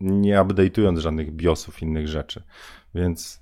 [0.00, 2.42] nie update'ując żadnych BIOSów, innych rzeczy.
[2.94, 3.40] Więc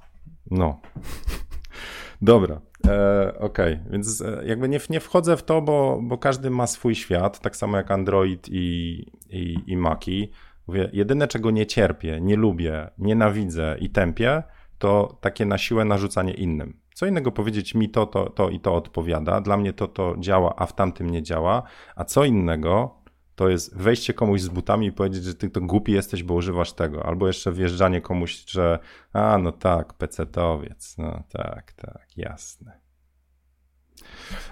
[0.50, 0.80] no.
[2.22, 3.90] Dobra, e, okej, okay.
[3.90, 7.56] więc e, jakby nie, nie wchodzę w to, bo, bo każdy ma swój świat, tak
[7.56, 10.30] samo jak Android i, i, i Maki.
[10.66, 14.42] Mówię, jedyne czego nie cierpię, nie lubię, nienawidzę i tępię,
[14.78, 16.80] to takie na siłę narzucanie innym.
[16.94, 20.54] Co innego powiedzieć mi to, to, to i to odpowiada, dla mnie to, to działa,
[20.56, 21.62] a w tamtym nie działa,
[21.96, 23.03] a co innego
[23.34, 26.72] to jest wejście komuś z butami i powiedzieć, że ty to głupi jesteś, bo używasz
[26.72, 28.78] tego, albo jeszcze wjeżdżanie komuś, że
[29.12, 32.80] a no tak, pecetowiec, no tak, tak, jasne.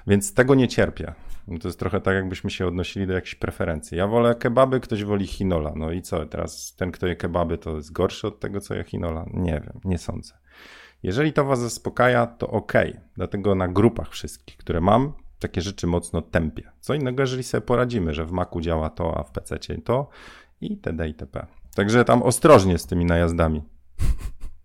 [0.06, 1.14] Więc tego nie cierpię.
[1.60, 3.98] To jest trochę tak, jakbyśmy się odnosili do jakichś preferencji.
[3.98, 5.72] Ja wolę kebaby, ktoś woli chinola.
[5.76, 8.84] No i co, teraz ten, kto je kebaby, to jest gorszy od tego, co je
[8.84, 9.26] chinola?
[9.34, 10.34] Nie wiem, nie sądzę.
[11.02, 12.72] Jeżeli to was zaspokaja, to ok.
[13.14, 15.12] Dlatego na grupach wszystkich, które mam,
[15.42, 16.72] takie rzeczy mocno tępie.
[16.80, 20.08] Co innego, jeżeli sobie poradzimy, że w Macu działa to, a w PC to
[20.60, 21.08] i td.
[21.08, 21.46] itp.
[21.74, 23.62] Także tam ostrożnie z tymi najazdami.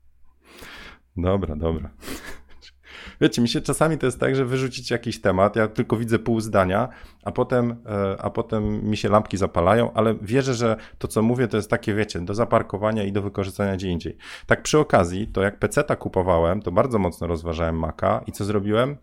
[1.17, 1.89] dobra, dobra.
[3.21, 6.39] Wiecie, mi się czasami to jest tak, że wyrzucić jakiś temat, ja tylko widzę pół
[6.39, 6.89] zdania,
[7.23, 11.47] a potem, e, a potem mi się lampki zapalają, ale wierzę, że to, co mówię,
[11.47, 14.17] to jest takie, wiecie, do zaparkowania i do wykorzystania gdzie indziej.
[14.45, 18.97] Tak przy okazji, to jak PC-ta kupowałem, to bardzo mocno rozważałem Maca i co zrobiłem?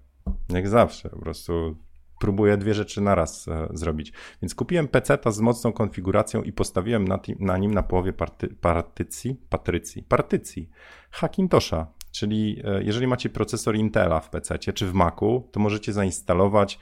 [0.49, 1.77] Jak zawsze, po prostu
[2.21, 4.13] próbuję dwie rzeczy naraz e, zrobić.
[4.43, 9.41] Więc kupiłem PC z mocną konfiguracją i postawiłem na, na nim na połowie party, partycji,
[9.49, 10.71] patrycji, partycji
[11.11, 11.87] Hackintosha.
[12.13, 16.79] Czyli e, jeżeli macie procesor Intela w PC czy w Macu, to możecie zainstalować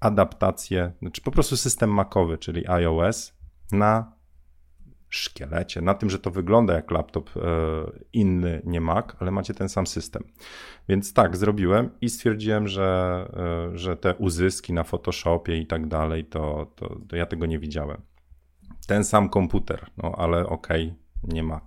[0.00, 3.34] adaptację, znaczy po prostu system Macowy, czyli iOS
[3.72, 4.17] na
[5.10, 7.40] szkielecie, na tym, że to wygląda jak laptop e,
[8.12, 10.22] inny, nie Mac, ale macie ten sam system.
[10.88, 13.28] Więc tak, zrobiłem i stwierdziłem, że,
[13.72, 17.58] e, że te uzyski na Photoshopie i tak dalej, to, to, to ja tego nie
[17.58, 18.02] widziałem.
[18.86, 21.64] Ten sam komputer, no ale okej, okay, nie Mac.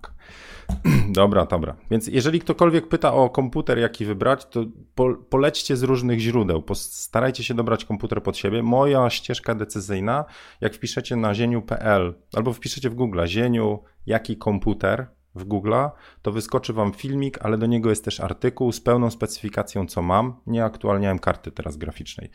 [1.08, 1.76] Dobra, dobra.
[1.90, 6.62] Więc jeżeli ktokolwiek pyta o komputer, jaki wybrać, to po, polećcie z różnych źródeł.
[6.62, 8.62] Postarajcie się dobrać komputer pod siebie.
[8.62, 10.24] Moja ścieżka decyzyjna,
[10.60, 15.74] jak wpiszecie na zieniu.pl albo wpiszecie w Google zieniu, jaki komputer w Google,
[16.22, 20.40] to wyskoczy wam filmik, ale do niego jest też artykuł z pełną specyfikacją, co mam.
[20.46, 22.30] Nie aktualniałem karty teraz graficznej.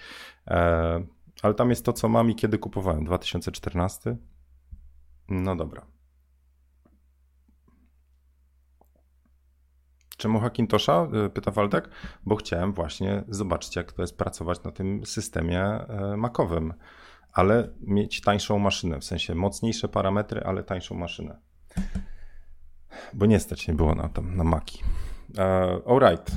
[0.48, 1.06] E,
[1.42, 3.06] ale tam jest to, co mam i kiedy kupowałem.
[3.06, 4.18] 2014?
[5.30, 5.97] No dobra.
[10.18, 11.08] Czemu Hackintosha?
[11.26, 11.90] Y, pyta Waldek.
[12.26, 16.74] Bo chciałem właśnie zobaczyć, jak to jest pracować na tym systemie e, makowym,
[17.34, 21.40] ale mieć tańszą maszynę, w sensie mocniejsze parametry, ale tańszą maszynę.
[23.14, 24.84] Bo nie stać nie było na tam, na maki.
[25.30, 26.32] Uh, alright.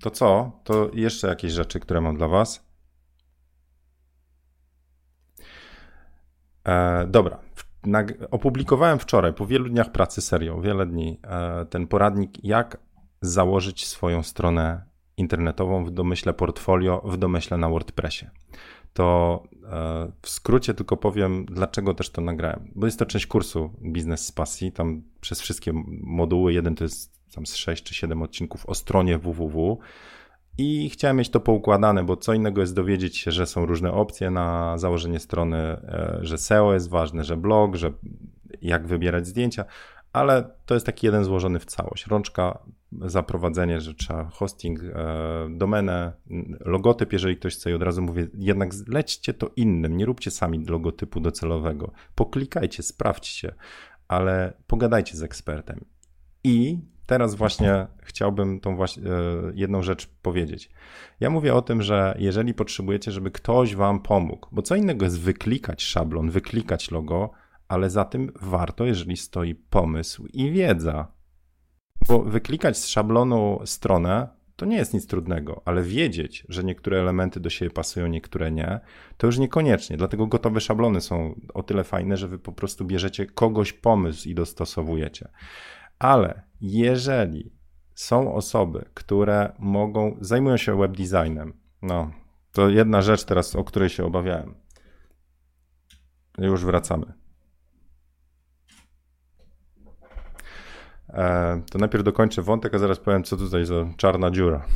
[0.00, 0.60] To co?
[0.64, 2.66] To jeszcze jakieś rzeczy, które mam dla Was.
[6.64, 7.38] E, dobra,
[8.30, 12.78] opublikowałem wczoraj, po wielu dniach pracy, serio, wiele dni, e, ten poradnik, jak
[13.20, 14.82] założyć swoją stronę
[15.16, 18.26] internetową w domyśle portfolio, w domyśle na WordPressie.
[18.92, 22.72] To e, w skrócie tylko powiem, dlaczego też to nagrałem.
[22.74, 25.72] Bo jest to część kursu Biznes z Pasji, tam przez wszystkie
[26.02, 29.78] moduły, jeden to jest tam z 6 czy 7 odcinków o stronie www,
[30.58, 34.30] i chciałem mieć to poukładane, bo co innego jest dowiedzieć się, że są różne opcje
[34.30, 37.92] na założenie strony, e, że SEO jest ważne, że blog, że
[38.62, 39.64] jak wybierać zdjęcia,
[40.12, 42.06] ale to jest taki jeden złożony w całość.
[42.06, 42.58] Rączka,
[42.92, 46.12] zaprowadzenie, że trzeba hosting, e, domenę,
[46.60, 50.64] logotyp, jeżeli ktoś chce i od razu mówię, jednak lećcie to innym, nie róbcie sami
[50.64, 51.92] logotypu docelowego.
[52.14, 53.54] Poklikajcie, sprawdźcie,
[54.08, 55.84] ale pogadajcie z ekspertem.
[56.44, 59.12] I teraz właśnie chciałbym tą właśnie e,
[59.54, 60.70] jedną rzecz powiedzieć.
[61.20, 65.20] Ja mówię o tym, że jeżeli potrzebujecie, żeby ktoś wam pomógł, bo co innego jest
[65.20, 67.30] wyklikać szablon, wyklikać logo,
[67.68, 71.12] ale za tym warto, jeżeli stoi pomysł i wiedza.
[72.08, 77.40] Bo wyklikać z szablonu stronę to nie jest nic trudnego, ale wiedzieć, że niektóre elementy
[77.40, 78.80] do siebie pasują, niektóre nie,
[79.16, 79.96] to już niekoniecznie.
[79.96, 84.34] Dlatego gotowe szablony są o tyle fajne, że wy po prostu bierzecie kogoś pomysł i
[84.34, 85.28] dostosowujecie.
[85.98, 87.56] Ale jeżeli
[87.94, 92.10] są osoby, które mogą, zajmują się web designem, No,
[92.52, 94.54] to jedna rzecz teraz, o której się obawiałem.
[96.38, 97.12] Już wracamy.
[101.08, 104.66] E, to najpierw dokończę wątek, a zaraz powiem, co tutaj za czarna dziura.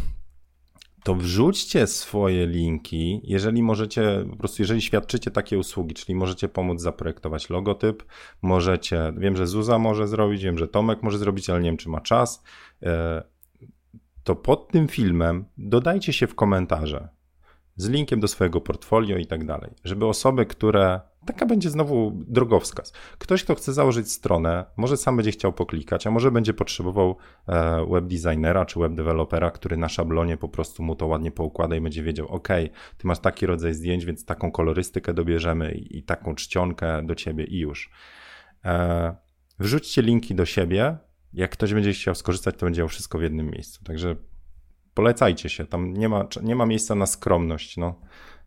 [1.04, 6.80] To wrzućcie swoje linki, jeżeli możecie, po prostu jeżeli świadczycie takie usługi, czyli możecie pomóc
[6.80, 8.04] zaprojektować logotyp,
[8.42, 11.88] możecie, wiem, że Zuza może zrobić, wiem, że Tomek może zrobić, ale nie wiem, czy
[11.88, 12.42] ma czas,
[12.82, 13.22] e,
[14.24, 17.08] to pod tym filmem dodajcie się w komentarze
[17.76, 22.92] z linkiem do swojego portfolio i tak dalej, żeby osoby, które Taka będzie znowu drogowskaz.
[23.18, 27.16] Ktoś, kto chce założyć stronę, może sam będzie chciał poklikać, a może będzie potrzebował
[27.48, 31.76] e, web designera czy web developera, który na szablonie po prostu mu to ładnie poukłada
[31.76, 32.48] i będzie wiedział, ok,
[32.98, 37.44] ty masz taki rodzaj zdjęć, więc taką kolorystykę dobierzemy i, i taką czcionkę do ciebie
[37.44, 37.90] i już.
[38.64, 39.14] E,
[39.58, 40.96] wrzućcie linki do siebie.
[41.32, 43.84] Jak ktoś będzie chciał skorzystać, to będzie miał wszystko w jednym miejscu.
[43.84, 44.16] Także
[44.94, 45.66] polecajcie się.
[45.66, 47.76] Tam nie ma, nie ma miejsca na skromność.
[47.76, 48.00] No.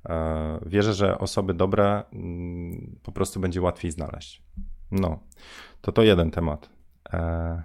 [0.10, 4.44] E, wierzę, że osoby dobre mm, po prostu będzie łatwiej znaleźć.
[4.92, 5.20] No,
[5.82, 6.70] to to jeden temat.
[7.14, 7.64] E,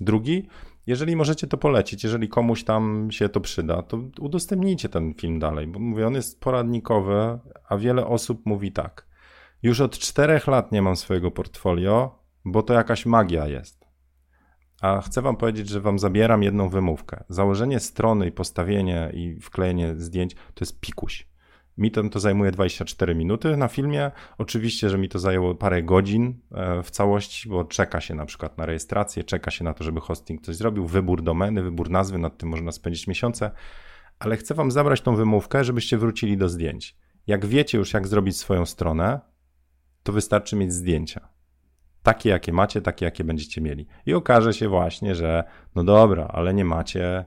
[0.00, 0.48] drugi,
[0.86, 5.66] jeżeli możecie to polecić, jeżeli komuś tam się to przyda, to udostępnijcie ten film dalej,
[5.66, 7.38] bo mówię, on jest poradnikowy,
[7.68, 9.06] a wiele osób mówi tak.
[9.62, 13.79] Już od czterech lat nie mam swojego portfolio, bo to jakaś magia jest.
[14.80, 17.24] A chcę Wam powiedzieć, że Wam zabieram jedną wymówkę.
[17.28, 21.30] Założenie strony i postawienie i wklejenie zdjęć to jest pikuś.
[21.78, 24.10] Mi to, to zajmuje 24 minuty na filmie.
[24.38, 28.58] Oczywiście, że mi to zajęło parę godzin e, w całości, bo czeka się na przykład
[28.58, 32.38] na rejestrację, czeka się na to, żeby hosting coś zrobił, wybór domeny, wybór nazwy, nad
[32.38, 33.50] tym można spędzić miesiące.
[34.18, 36.96] Ale chcę Wam zabrać tą wymówkę, żebyście wrócili do zdjęć.
[37.26, 39.20] Jak wiecie już, jak zrobić swoją stronę,
[40.02, 41.29] to wystarczy mieć zdjęcia
[42.02, 43.86] takie, jakie macie, takie, jakie będziecie mieli.
[44.06, 47.24] I okaże się właśnie, że no dobra, ale nie macie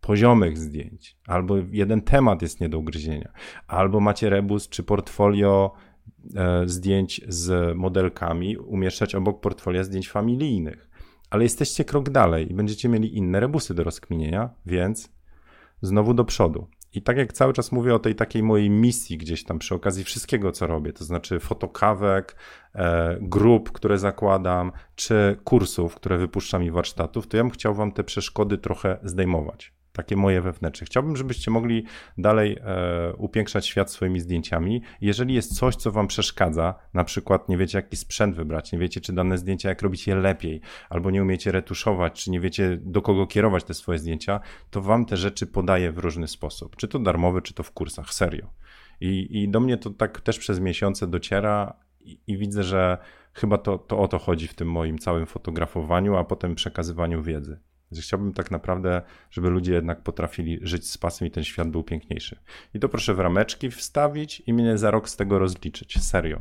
[0.00, 3.32] poziomych zdjęć, albo jeden temat jest nie do ugryzienia,
[3.66, 5.72] albo macie rebus czy portfolio
[6.36, 10.88] e, zdjęć z modelkami umieszczać obok portfolio zdjęć familijnych.
[11.30, 15.12] Ale jesteście krok dalej i będziecie mieli inne rebusy do rozkminienia, więc
[15.82, 16.66] znowu do przodu.
[16.94, 20.04] I tak jak cały czas mówię o tej takiej mojej misji gdzieś tam przy okazji
[20.04, 22.36] wszystkiego, co robię, to znaczy fotokawek,
[22.74, 27.92] e, grup, które zakładam, czy kursów, które wypuszczam i warsztatów, to ja bym chciał wam
[27.92, 30.86] te przeszkody trochę zdejmować takie moje wewnętrzne.
[30.86, 31.84] Chciałbym, żebyście mogli
[32.18, 34.82] dalej e, upiększać świat swoimi zdjęciami.
[35.00, 39.00] Jeżeli jest coś, co wam przeszkadza, na przykład nie wiecie, jaki sprzęt wybrać, nie wiecie,
[39.00, 43.02] czy dane zdjęcia, jak robić je lepiej, albo nie umiecie retuszować, czy nie wiecie, do
[43.02, 46.76] kogo kierować te swoje zdjęcia, to wam te rzeczy podaję w różny sposób.
[46.76, 48.50] Czy to darmowy, czy to w kursach, serio.
[49.00, 52.98] I, i do mnie to tak też przez miesiące dociera i, i widzę, że
[53.34, 57.60] chyba to, to o to chodzi w tym moim całym fotografowaniu, a potem przekazywaniu wiedzy.
[57.96, 61.84] Że chciałbym tak naprawdę, żeby ludzie jednak potrafili żyć z pasem i ten świat był
[61.84, 62.38] piękniejszy.
[62.74, 66.02] I to proszę w rameczki wstawić i mnie za rok z tego rozliczyć.
[66.02, 66.40] Serio.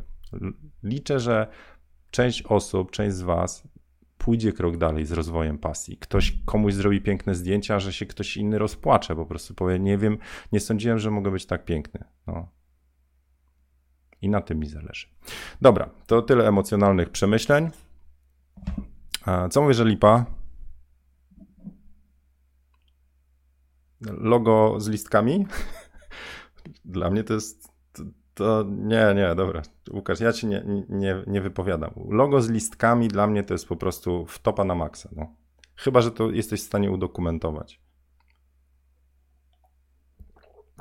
[0.83, 1.47] Liczę, że
[2.11, 3.67] część osób, część z Was
[4.17, 5.97] pójdzie krok dalej z rozwojem pasji.
[5.97, 10.17] Ktoś komuś zrobi piękne zdjęcia, że się ktoś inny rozpłacze, po prostu powie, nie wiem,
[10.51, 12.03] nie sądziłem, że mogę być tak piękny.
[12.27, 12.47] No.
[14.21, 15.07] I na tym mi zależy.
[15.61, 17.69] Dobra, to tyle emocjonalnych przemyśleń.
[19.51, 20.25] Co mówię, że lipa?
[24.09, 25.45] Logo z listkami.
[26.85, 27.71] Dla mnie to jest.
[27.93, 29.61] To, to, nie, nie, dobra.
[29.93, 31.93] Łukasz, ja ci nie, nie, nie wypowiadam.
[32.09, 35.09] Logo z listkami dla mnie to jest po prostu wtopa na maksa.
[35.15, 35.35] No.
[35.75, 37.81] Chyba, że to jesteś w stanie udokumentować.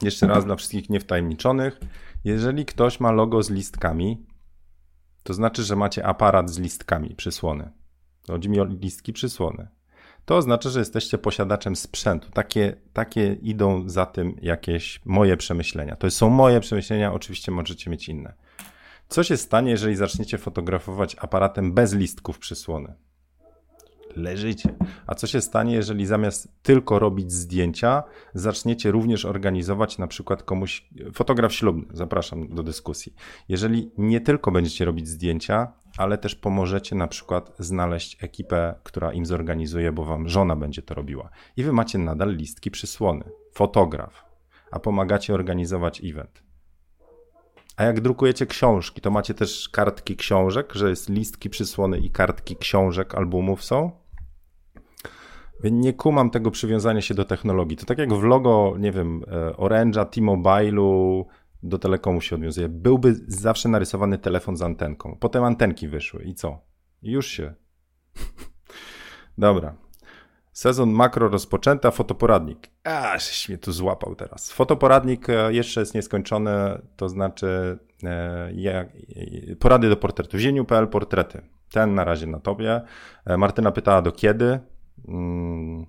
[0.02, 1.80] Jeszcze raz dla wszystkich niewtajemniczonych.
[2.24, 4.26] Jeżeli ktoś ma logo z listkami,
[5.22, 7.72] to znaczy, że macie aparat z listkami przysłony.
[8.26, 9.68] Chodzi mi o listki przysłony
[10.24, 12.30] to oznacza, że jesteście posiadaczem sprzętu.
[12.30, 15.96] Takie, takie idą za tym jakieś moje przemyślenia.
[15.96, 18.34] To są moje przemyślenia, oczywiście możecie mieć inne.
[19.08, 22.94] Co się stanie, jeżeli zaczniecie fotografować aparatem bez listków przysłony?
[24.16, 24.74] Leżycie.
[25.06, 28.02] A co się stanie, jeżeli zamiast tylko robić zdjęcia,
[28.34, 33.14] zaczniecie również organizować na przykład komuś, fotograf ślubny, zapraszam do dyskusji.
[33.48, 39.26] Jeżeli nie tylko będziecie robić zdjęcia, ale też pomożecie na przykład znaleźć ekipę, która im
[39.26, 41.30] zorganizuje, bo wam żona będzie to robiła.
[41.56, 44.24] I wy macie nadal listki przysłony, fotograf,
[44.70, 46.49] a pomagacie organizować event.
[47.80, 52.56] A jak drukujecie książki, to macie też kartki książek, że jest listki przysłony i kartki
[52.56, 53.90] książek, albumów są?
[55.64, 57.76] Nie kumam tego przywiązania się do technologii.
[57.76, 61.24] To tak jak w logo, nie wiem, e, Orange'a, T-Mobile'u,
[61.62, 62.68] do telekomu się odwiązuje.
[62.68, 65.16] Byłby zawsze narysowany telefon z antenką.
[65.20, 66.58] Potem antenki wyszły i co?
[67.02, 67.54] Już się.
[69.38, 69.74] Dobra.
[70.52, 72.70] Sezon makro rozpoczęty, a fotoporadnik.
[72.84, 74.52] Aż mnie tu złapał teraz.
[74.52, 76.50] Fotoporadnik e, jeszcze jest nieskończony,
[76.96, 78.88] to znaczy e, jak,
[79.58, 80.38] porady do portretu.
[80.38, 81.42] Zieniu.pl portrety.
[81.70, 82.80] Ten na razie na tobie.
[83.26, 84.58] E, Martyna pytała do kiedy.
[85.08, 85.86] Mm,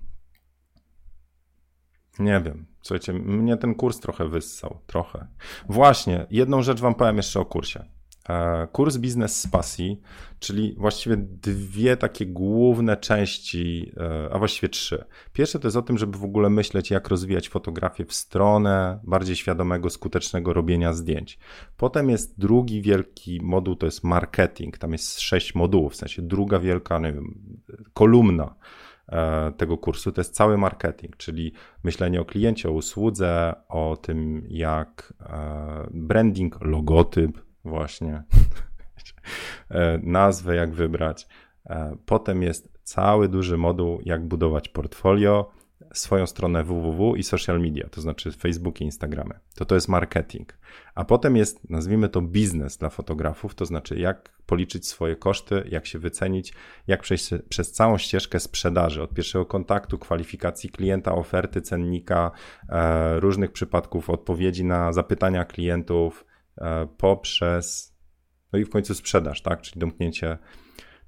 [2.19, 2.65] nie wiem.
[2.81, 4.79] Słuchajcie, mnie ten kurs trochę wyssał.
[4.87, 5.27] Trochę.
[5.69, 7.85] Właśnie, jedną rzecz wam powiem jeszcze o kursie.
[8.31, 10.01] E, kurs Biznes z Pasji,
[10.39, 15.05] czyli właściwie dwie takie główne części, e, a właściwie trzy.
[15.33, 19.35] Pierwsze to jest o tym, żeby w ogóle myśleć, jak rozwijać fotografię w stronę bardziej
[19.35, 21.39] świadomego, skutecznego robienia zdjęć.
[21.77, 24.77] Potem jest drugi wielki moduł, to jest marketing.
[24.77, 27.35] Tam jest sześć modułów, w sensie druga wielka, nie wiem,
[27.93, 28.55] kolumna
[29.09, 31.53] e, tego kursu to jest cały marketing, czyli
[31.83, 35.13] myślenie o kliencie, o usłudze, o tym, jak
[35.91, 38.23] branding, logotyp, właśnie
[39.69, 41.27] e, nazwę, jak wybrać.
[41.65, 45.51] E, potem jest cały duży moduł, jak budować portfolio,
[45.93, 49.39] swoją stronę www i social media, to znaczy Facebook i Instagramy.
[49.55, 50.57] To to jest marketing.
[50.95, 55.85] A potem jest, nazwijmy to biznes dla fotografów, to znaczy jak policzyć swoje koszty, jak
[55.85, 56.53] się wycenić,
[56.87, 62.31] jak przejść przez całą ścieżkę sprzedaży, od pierwszego kontaktu, kwalifikacji klienta, oferty, cennika,
[62.69, 66.25] e, różnych przypadków odpowiedzi na zapytania klientów,
[66.97, 67.95] poprzez,
[68.53, 70.37] no i w końcu sprzedaż, tak, czyli domknięcie,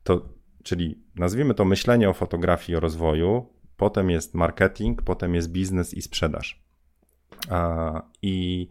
[0.03, 0.29] to,
[0.63, 6.01] czyli nazwijmy to myślenie o fotografii, o rozwoju, potem jest marketing, potem jest biznes i
[6.01, 6.63] sprzedaż.
[8.21, 8.67] I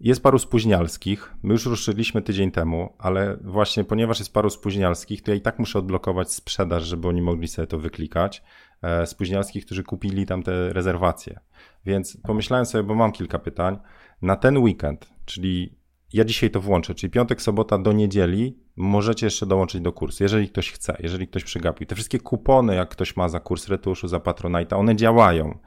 [0.00, 1.34] jest paru spóźnialskich.
[1.42, 5.58] My już ruszyliśmy tydzień temu, ale właśnie ponieważ jest paru spóźnialskich, to ja i tak
[5.58, 8.42] muszę odblokować sprzedaż, żeby oni mogli sobie to wyklikać.
[8.82, 11.40] E, spóźnialskich, którzy kupili tam te rezerwacje.
[11.86, 13.78] Więc pomyślałem sobie, bo mam kilka pytań.
[14.22, 15.78] Na ten weekend, czyli
[16.14, 20.48] ja dzisiaj to włączę, czyli piątek, sobota do niedzieli możecie jeszcze dołączyć do kursu, jeżeli
[20.48, 21.86] ktoś chce, jeżeli ktoś przegapił.
[21.86, 25.58] Te wszystkie kupony, jak ktoś ma za kurs retuszu, za Patronite, one działają.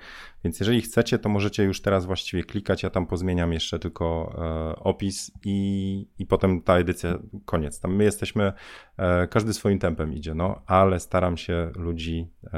[0.44, 2.84] Więc jeżeli chcecie, to możecie już teraz właściwie klikać.
[2.84, 7.80] Ja tam pozmieniam jeszcze tylko e, opis i, i potem ta edycja, koniec.
[7.80, 8.54] Tam my jesteśmy,
[8.98, 12.58] e, każdy swoim tempem idzie, no, ale staram się ludzi e,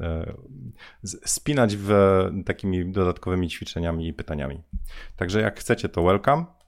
[0.00, 0.34] e
[1.04, 1.90] spinać w
[2.46, 4.62] takimi dodatkowymi ćwiczeniami i pytaniami.
[5.16, 6.63] Także jak chcecie, to welcome.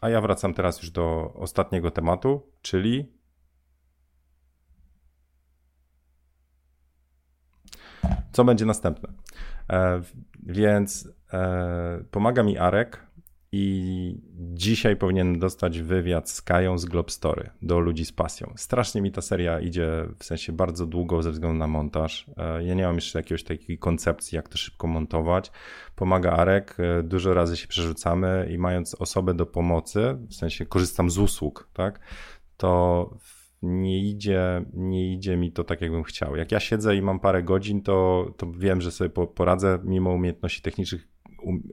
[0.00, 3.12] A ja wracam teraz już do ostatniego tematu, czyli
[8.32, 9.08] co będzie następne.
[9.70, 10.02] E,
[10.42, 13.06] więc e, pomaga mi Arek
[13.52, 18.52] i dzisiaj powinien dostać wywiad z Kają z Globstory do ludzi z pasją.
[18.56, 22.26] Strasznie mi ta seria idzie w sensie bardzo długo ze względu na montaż.
[22.36, 25.50] E, ja nie mam jeszcze jakiegoś takiej koncepcji, jak to szybko montować.
[25.96, 31.10] Pomaga Arek, e, dużo razy się przerzucamy i mając osobę do pomocy, w sensie korzystam
[31.10, 32.00] z usług, tak,
[32.56, 33.10] to
[33.62, 36.36] nie idzie, nie idzie mi to tak, jakbym chciał.
[36.36, 40.62] Jak ja siedzę i mam parę godzin, to, to wiem, że sobie poradzę mimo umiejętności
[40.62, 41.09] technicznych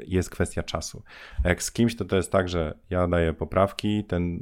[0.08, 1.04] jest kwestia czasu.
[1.44, 4.40] Jak z kimś, to to jest tak, że ja daję poprawki, ten, e,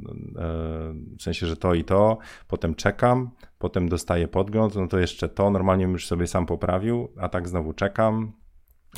[1.18, 2.18] w sensie, że to i to,
[2.48, 7.28] potem czekam, potem dostaję podgląd, no to jeszcze to, normalnie już sobie sam poprawił, a
[7.28, 8.32] tak znowu czekam,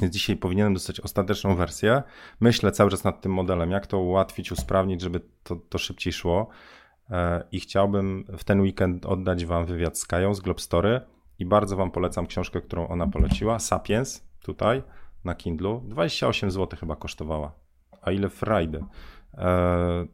[0.01, 2.03] więc dzisiaj powinienem dostać ostateczną wersję.
[2.41, 6.49] Myślę cały czas nad tym modelem, jak to ułatwić, usprawnić, żeby to, to szybciej szło.
[7.11, 11.01] E, I chciałbym w ten weekend oddać Wam wywiad z Kają z Globstory
[11.39, 14.83] i bardzo Wam polecam książkę, którą ona poleciła, Sapiens, tutaj
[15.25, 15.83] na Kindlu.
[15.85, 17.53] 28 zł chyba kosztowała.
[18.03, 18.85] A ile frajdy.
[19.35, 20.09] Eee...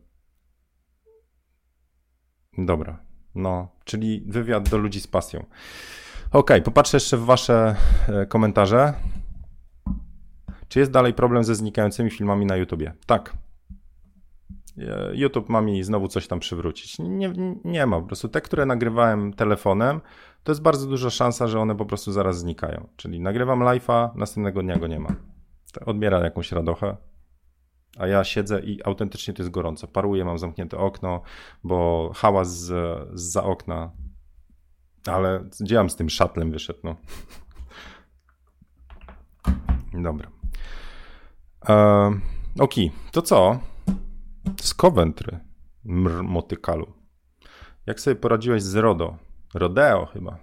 [2.59, 2.99] Dobra.
[3.35, 5.45] No, czyli wywiad do ludzi z pasją.
[6.33, 7.77] Ok, popatrzę jeszcze w Wasze
[8.09, 8.95] e, komentarze.
[10.69, 12.93] Czy jest dalej problem ze znikającymi filmami na YouTubie?
[13.07, 13.37] Tak.
[14.79, 16.99] E, YouTube ma mi znowu coś tam przywrócić.
[16.99, 17.33] Nie,
[17.65, 20.01] nie ma, po prostu te, które nagrywałem telefonem,
[20.45, 22.89] to jest bardzo duża szansa, że one po prostu zaraz znikają.
[22.97, 25.15] Czyli nagrywam live'a, następnego dnia go nie ma.
[25.87, 26.97] Odbiera jakąś radochę,
[27.99, 29.89] a ja siedzę i autentycznie to jest gorąco.
[29.89, 31.23] Paruję, mam zamknięte okno,
[31.65, 33.93] bo hałas z, za okna.
[35.07, 36.97] Ale gdzie z tym szatlem wyszedł, no.
[40.09, 40.31] Dobra.
[41.69, 41.75] E,
[42.59, 42.75] ok,
[43.13, 43.59] to co?
[44.61, 45.41] Z Coventry,
[46.23, 46.93] motykalu.
[47.87, 49.17] Jak sobie poradziłeś z RODO?
[49.55, 50.39] Rodeo chyba.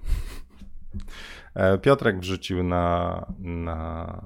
[1.55, 4.23] E, Piotrek wrzucił na, na,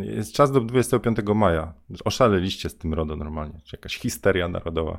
[0.00, 1.72] Jest czas do 25 maja.
[2.04, 3.60] Oszaleliście z tym RODO normalnie.
[3.72, 4.98] Jakaś histeria narodowa.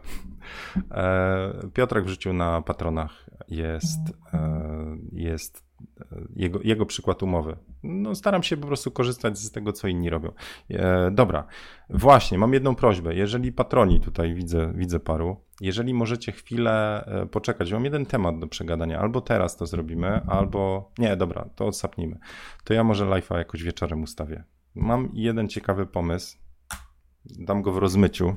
[0.92, 3.30] E, Piotrek wrzucił na patronach.
[3.48, 4.00] Jest,
[4.34, 5.70] e, jest
[6.36, 7.56] jego, jego przykład umowy.
[7.84, 10.32] No, staram się po prostu korzystać z tego, co inni robią.
[10.70, 11.48] E, dobra,
[11.90, 13.16] właśnie, mam jedną prośbę.
[13.16, 18.48] Jeżeli patroni, tutaj widzę, widzę paru, jeżeli możecie chwilę e, poczekać, mam jeden temat do
[18.48, 22.20] przegadania, albo teraz to zrobimy, albo nie, dobra, to odsapnijmy.
[22.64, 24.44] To ja może live'a jakoś wieczorem ustawię.
[24.80, 26.38] Mam jeden ciekawy pomysł.
[27.26, 28.36] Dam go w rozmyciu.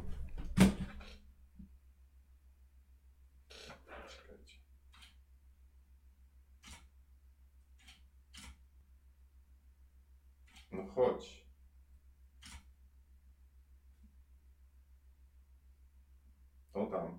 [10.72, 11.46] No chodź.
[16.72, 17.18] To tam.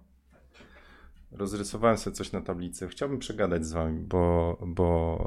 [1.31, 2.87] Rozrysowałem sobie coś na tablicy.
[2.87, 5.17] Chciałbym przegadać z wami, bo, bo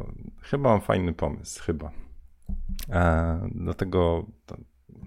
[0.41, 1.63] chyba mam fajny pomysł.
[1.63, 2.06] Chyba.
[2.89, 4.27] E, dlatego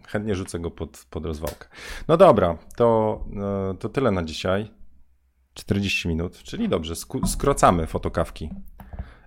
[0.07, 1.67] chętnie rzucę go pod, pod rozwałkę.
[2.07, 3.19] No dobra, to,
[3.71, 4.71] e, to tyle na dzisiaj.
[5.53, 6.93] 40 minut, czyli dobrze,
[7.25, 8.49] skracamy fotokawki.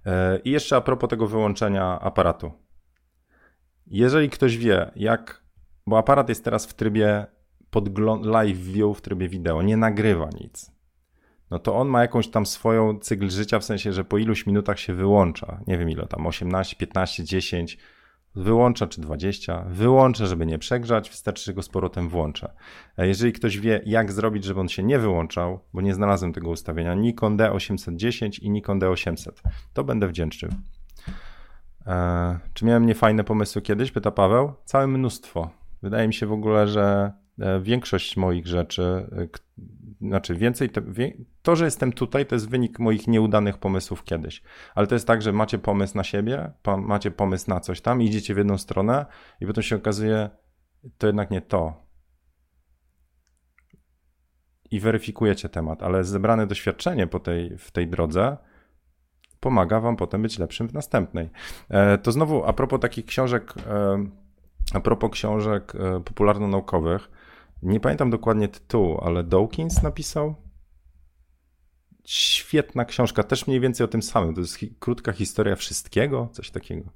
[0.06, 2.52] E, I jeszcze a propos tego wyłączenia aparatu.
[3.86, 5.42] Jeżeli ktoś wie, jak,
[5.86, 7.26] bo aparat jest teraz w trybie
[8.22, 10.72] live view, w trybie wideo, nie nagrywa nic,
[11.52, 14.78] no to on ma jakąś tam swoją cykl życia, w sensie, że po iluś minutach
[14.78, 15.60] się wyłącza.
[15.66, 17.78] Nie wiem ile tam, 18, 15, 10,
[18.34, 22.52] wyłącza czy 20, wyłączę, żeby nie przegrzać, wystarczy, że go z powrotem włączę.
[22.98, 26.94] Jeżeli ktoś wie, jak zrobić, żeby on się nie wyłączał, bo nie znalazłem tego ustawienia,
[26.94, 29.30] Nikon D810 i Nikon D800,
[29.72, 30.48] to będę wdzięczny.
[31.86, 33.90] Eee, czy miałem niefajne pomysły kiedyś?
[33.90, 34.52] Pyta Paweł.
[34.64, 35.50] Całe mnóstwo.
[35.82, 39.28] Wydaje mi się w ogóle, że e, większość moich rzeczy, e,
[40.08, 40.80] znaczy więcej, to,
[41.42, 44.42] to, że jestem tutaj, to jest wynik moich nieudanych pomysłów kiedyś.
[44.74, 48.34] Ale to jest tak, że macie pomysł na siebie, macie pomysł na coś tam, idziecie
[48.34, 49.06] w jedną stronę
[49.40, 50.30] i potem się okazuje,
[50.98, 51.82] to jednak nie to.
[54.70, 58.36] I weryfikujecie temat, ale zebrane doświadczenie po tej, w tej drodze
[59.40, 61.30] pomaga wam potem być lepszym w następnej.
[61.68, 64.06] E, to znowu a propos takich książek, e,
[64.74, 67.10] a propos książek e, popularno-naukowych,
[67.62, 70.34] nie pamiętam dokładnie tytułu, ale Dawkins napisał.
[72.04, 74.34] Świetna książka, też mniej więcej o tym samym.
[74.34, 76.90] To jest hi krótka historia wszystkiego, coś takiego.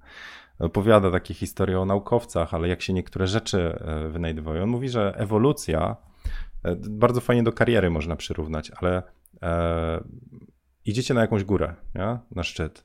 [0.58, 3.78] Opowiada takie historie o naukowcach, ale jak się niektóre rzeczy
[4.10, 4.62] wynajdowały.
[4.62, 5.96] On mówi, że ewolucja
[6.90, 9.02] bardzo fajnie do kariery można przyrównać, ale
[10.84, 12.18] idziecie na jakąś górę, nie?
[12.30, 12.84] na szczyt,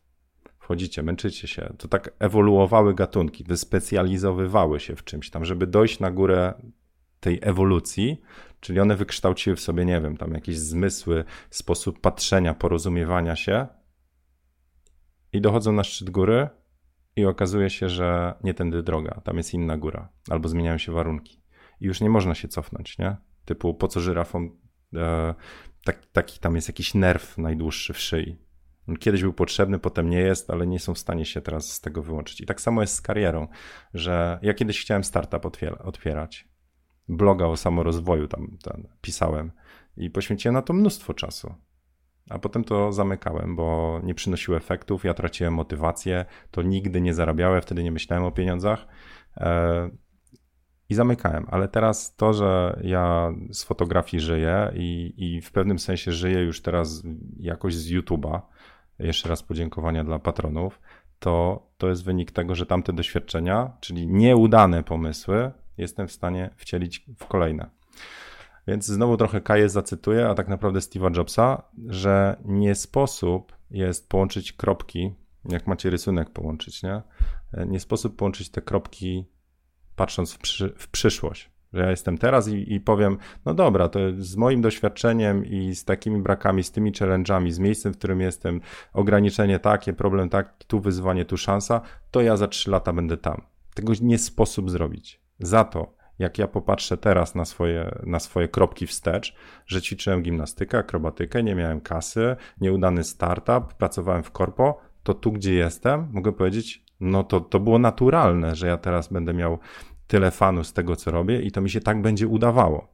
[0.60, 6.12] wchodzicie, męczycie się, to tak ewoluowały gatunki, wyspecjalizowywały się w czymś tam, żeby dojść na
[6.12, 6.54] górę
[7.22, 8.22] tej ewolucji,
[8.60, 13.68] czyli one wykształciły w sobie, nie wiem, tam jakieś zmysły, sposób patrzenia, porozumiewania się
[15.34, 16.50] i dochodzą na szczyt góry
[17.16, 21.42] i okazuje się, że nie tędy droga, tam jest inna góra, albo zmieniają się warunki
[21.82, 23.18] i już nie można się cofnąć, nie?
[23.46, 24.60] Typu, po co żyrafom
[24.96, 25.34] e,
[25.86, 28.38] tak, taki tam jest jakiś nerw najdłuższy w szyi.
[28.88, 31.82] On kiedyś był potrzebny, potem nie jest, ale nie są w stanie się teraz z
[31.82, 32.42] tego wyłączyć.
[32.42, 33.48] I tak samo jest z karierą,
[33.94, 35.46] że ja kiedyś chciałem startup
[35.84, 36.51] otwierać.
[37.12, 38.58] Bloga o samorozwoju tam,
[39.02, 39.52] pisałem
[39.98, 41.54] i poświęciłem na to mnóstwo czasu.
[42.30, 47.62] A potem to zamykałem, bo nie przynosiło efektów, ja traciłem motywację, to nigdy nie zarabiałem,
[47.62, 48.88] wtedy nie myślałem o pieniądzach.
[49.38, 49.90] E,
[50.90, 51.46] i zamykałem.
[51.50, 56.62] Ale teraz to, że ja z fotografii żyję i, i w pewnym sensie żyję już
[56.62, 57.04] teraz
[57.40, 58.40] jakoś z YouTube'a,
[59.00, 60.82] jeszcze raz podziękowania dla patronów,
[61.20, 65.52] to, to jest wynik tego, że tamte doświadczenia, czyli nieudane pomysły,
[65.82, 67.70] jestem w stanie wcielić w kolejne.
[68.68, 74.54] Więc znowu trochę Kaję zacytuję, a tak naprawdę Steve'a Jobsa, że nie sposób jest połączyć
[74.54, 75.16] kropki,
[75.46, 77.02] jak macie rysunek połączyć, nie?
[77.68, 79.26] Nie sposób połączyć te kropki
[79.96, 81.52] patrząc w, przy, w przyszłość.
[81.74, 85.86] Że ja jestem teraz i, i, powiem, no dobra, to z moim doświadczeniem i z
[85.86, 88.62] takimi brakami, z tymi challenge'ami, z miejscem, w którym jestem,
[88.94, 93.42] ograniczenie takie, problem taki, tu wyzwanie, tu szansa, to ja za trzy lata będę tam.
[93.74, 95.21] Tego nie sposób zrobić.
[95.42, 99.36] Za to, jak ja popatrzę teraz na swoje, na swoje kropki wstecz,
[99.66, 105.54] że ćwiczyłem gimnastykę, akrobatykę, nie miałem kasy, nieudany startup, pracowałem w korpo, to tu, gdzie
[105.54, 109.60] jestem, mogę powiedzieć, no to, to było naturalne, że ja teraz będę miał
[110.08, 112.88] tyle fanów z tego, co robię i to mi się tak będzie udawało.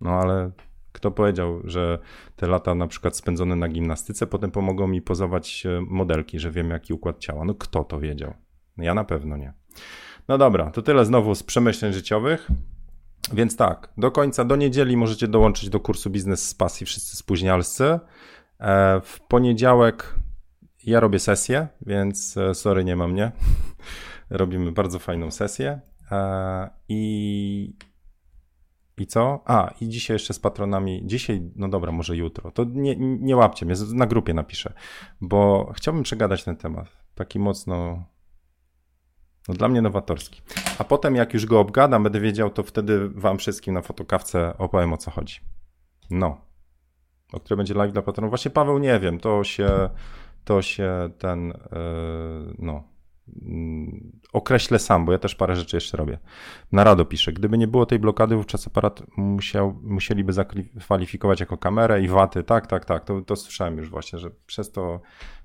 [0.00, 0.50] No ale
[0.92, 1.98] kto powiedział, że
[2.36, 6.94] te lata na przykład spędzone na gimnastyce potem pomogą mi pozować modelki, że wiem jaki
[6.94, 7.44] układ ciała?
[7.44, 8.34] No kto to wiedział?
[8.76, 9.52] Ja na pewno nie.
[10.28, 12.48] No dobra, to tyle znowu z przemyśleń życiowych.
[13.32, 17.84] Więc tak, do końca, do niedzieli możecie dołączyć do kursu Biznes z Pasji wszyscy spóźnialscy.
[18.60, 20.14] E, w poniedziałek
[20.84, 23.32] ja robię sesję, więc e, sorry, nie ma mnie.
[24.30, 25.80] Robimy bardzo fajną sesję.
[26.10, 27.76] E, I
[28.98, 29.42] i co?
[29.44, 31.02] A, i dzisiaj jeszcze z patronami.
[31.04, 32.50] Dzisiaj, no dobra, może jutro.
[32.50, 34.72] To nie, nie łapcie mnie, na grupie napiszę,
[35.20, 36.86] bo chciałbym przegadać ten temat.
[37.14, 38.04] Taki mocno,
[39.48, 40.42] no dla mnie nowatorski.
[40.78, 44.92] A potem, jak już go obgadam, będę wiedział, to wtedy wam wszystkim na fotokawce opowiem
[44.92, 45.40] o co chodzi.
[46.10, 46.40] No.
[47.32, 48.30] O której będzie live dla patronów.
[48.30, 49.90] Właśnie Paweł nie wiem, to się,
[50.44, 52.93] to się ten, yy, no
[54.44, 56.18] określę sam, bo ja też parę rzeczy jeszcze robię.
[56.72, 62.08] Narado pisze, gdyby nie było tej blokady, wówczas aparat musiał, musieliby zakwalifikować jako kamerę i
[62.08, 62.42] waty.
[62.42, 65.00] Tak, tak, tak, to, to słyszałem już właśnie, że przez to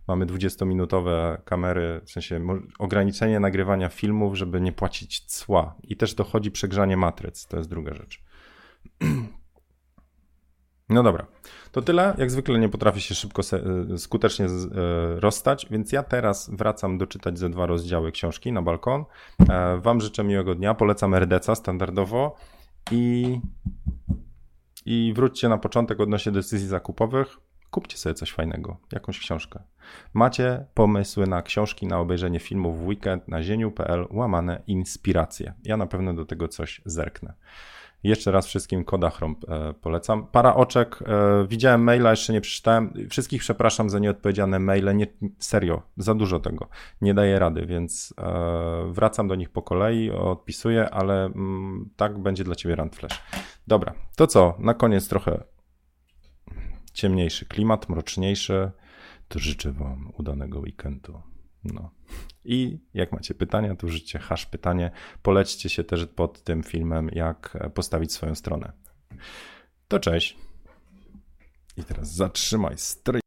[0.08, 2.42] mamy 20-minutowe kamery, w sensie
[2.80, 5.76] ograniczenie nagrywania filmów, żeby nie płacić cła.
[5.84, 8.24] I też dochodzi przegrzanie matryc, to jest druga rzecz.
[10.90, 11.26] No dobra,
[11.72, 12.16] to tyle.
[12.18, 13.42] Jak zwykle nie potrafię się szybko,
[13.94, 14.50] e, skutecznie e,
[15.20, 19.06] rozstać, więc ja teraz wracam doczytać ze dwa rozdziały książki na balkon.
[19.50, 22.36] E, wam życzę miłego dnia, polecam RDC standardowo
[22.92, 23.40] i,
[24.86, 27.38] i wróćcie na początek odnośnie decyzji zakupowych.
[27.72, 29.64] Kupcie sobie coś fajnego, jakąś książkę.
[30.14, 35.54] Macie pomysły na książki, na obejrzenie filmów w weekend na zieniu.pl łamane inspiracje.
[35.64, 37.34] Ja na pewno do tego coś zerknę.
[38.04, 40.28] Jeszcze raz wszystkim Koda Chrome e, polecam.
[40.28, 41.00] Para oczek.
[41.02, 42.94] E, widziałem maila, jeszcze nie przeczytałem.
[43.10, 44.98] Wszystkich przepraszam za nieodpowiedziane maile.
[44.98, 45.08] Nie,
[45.40, 46.68] serio, za dużo tego.
[47.02, 52.44] Nie daję rady, więc e, wracam do nich po kolei, odpisuję, ale mm, tak będzie
[52.44, 53.24] dla ciebie run flash.
[53.68, 54.56] Dobra, to co?
[54.60, 55.44] Na koniec trochę
[56.94, 58.72] ciemniejszy klimat, mroczniejszy.
[59.28, 61.22] To życzę wam udanego weekendu.
[61.64, 61.92] No.
[62.46, 64.92] I jak macie pytania, to użyjcie hash pytanie.
[65.22, 68.72] Polećcie się też pod tym filmem, jak postawić swoją stronę.
[69.88, 70.38] To cześć.
[71.78, 73.18] I teraz zatrzymaj stryj.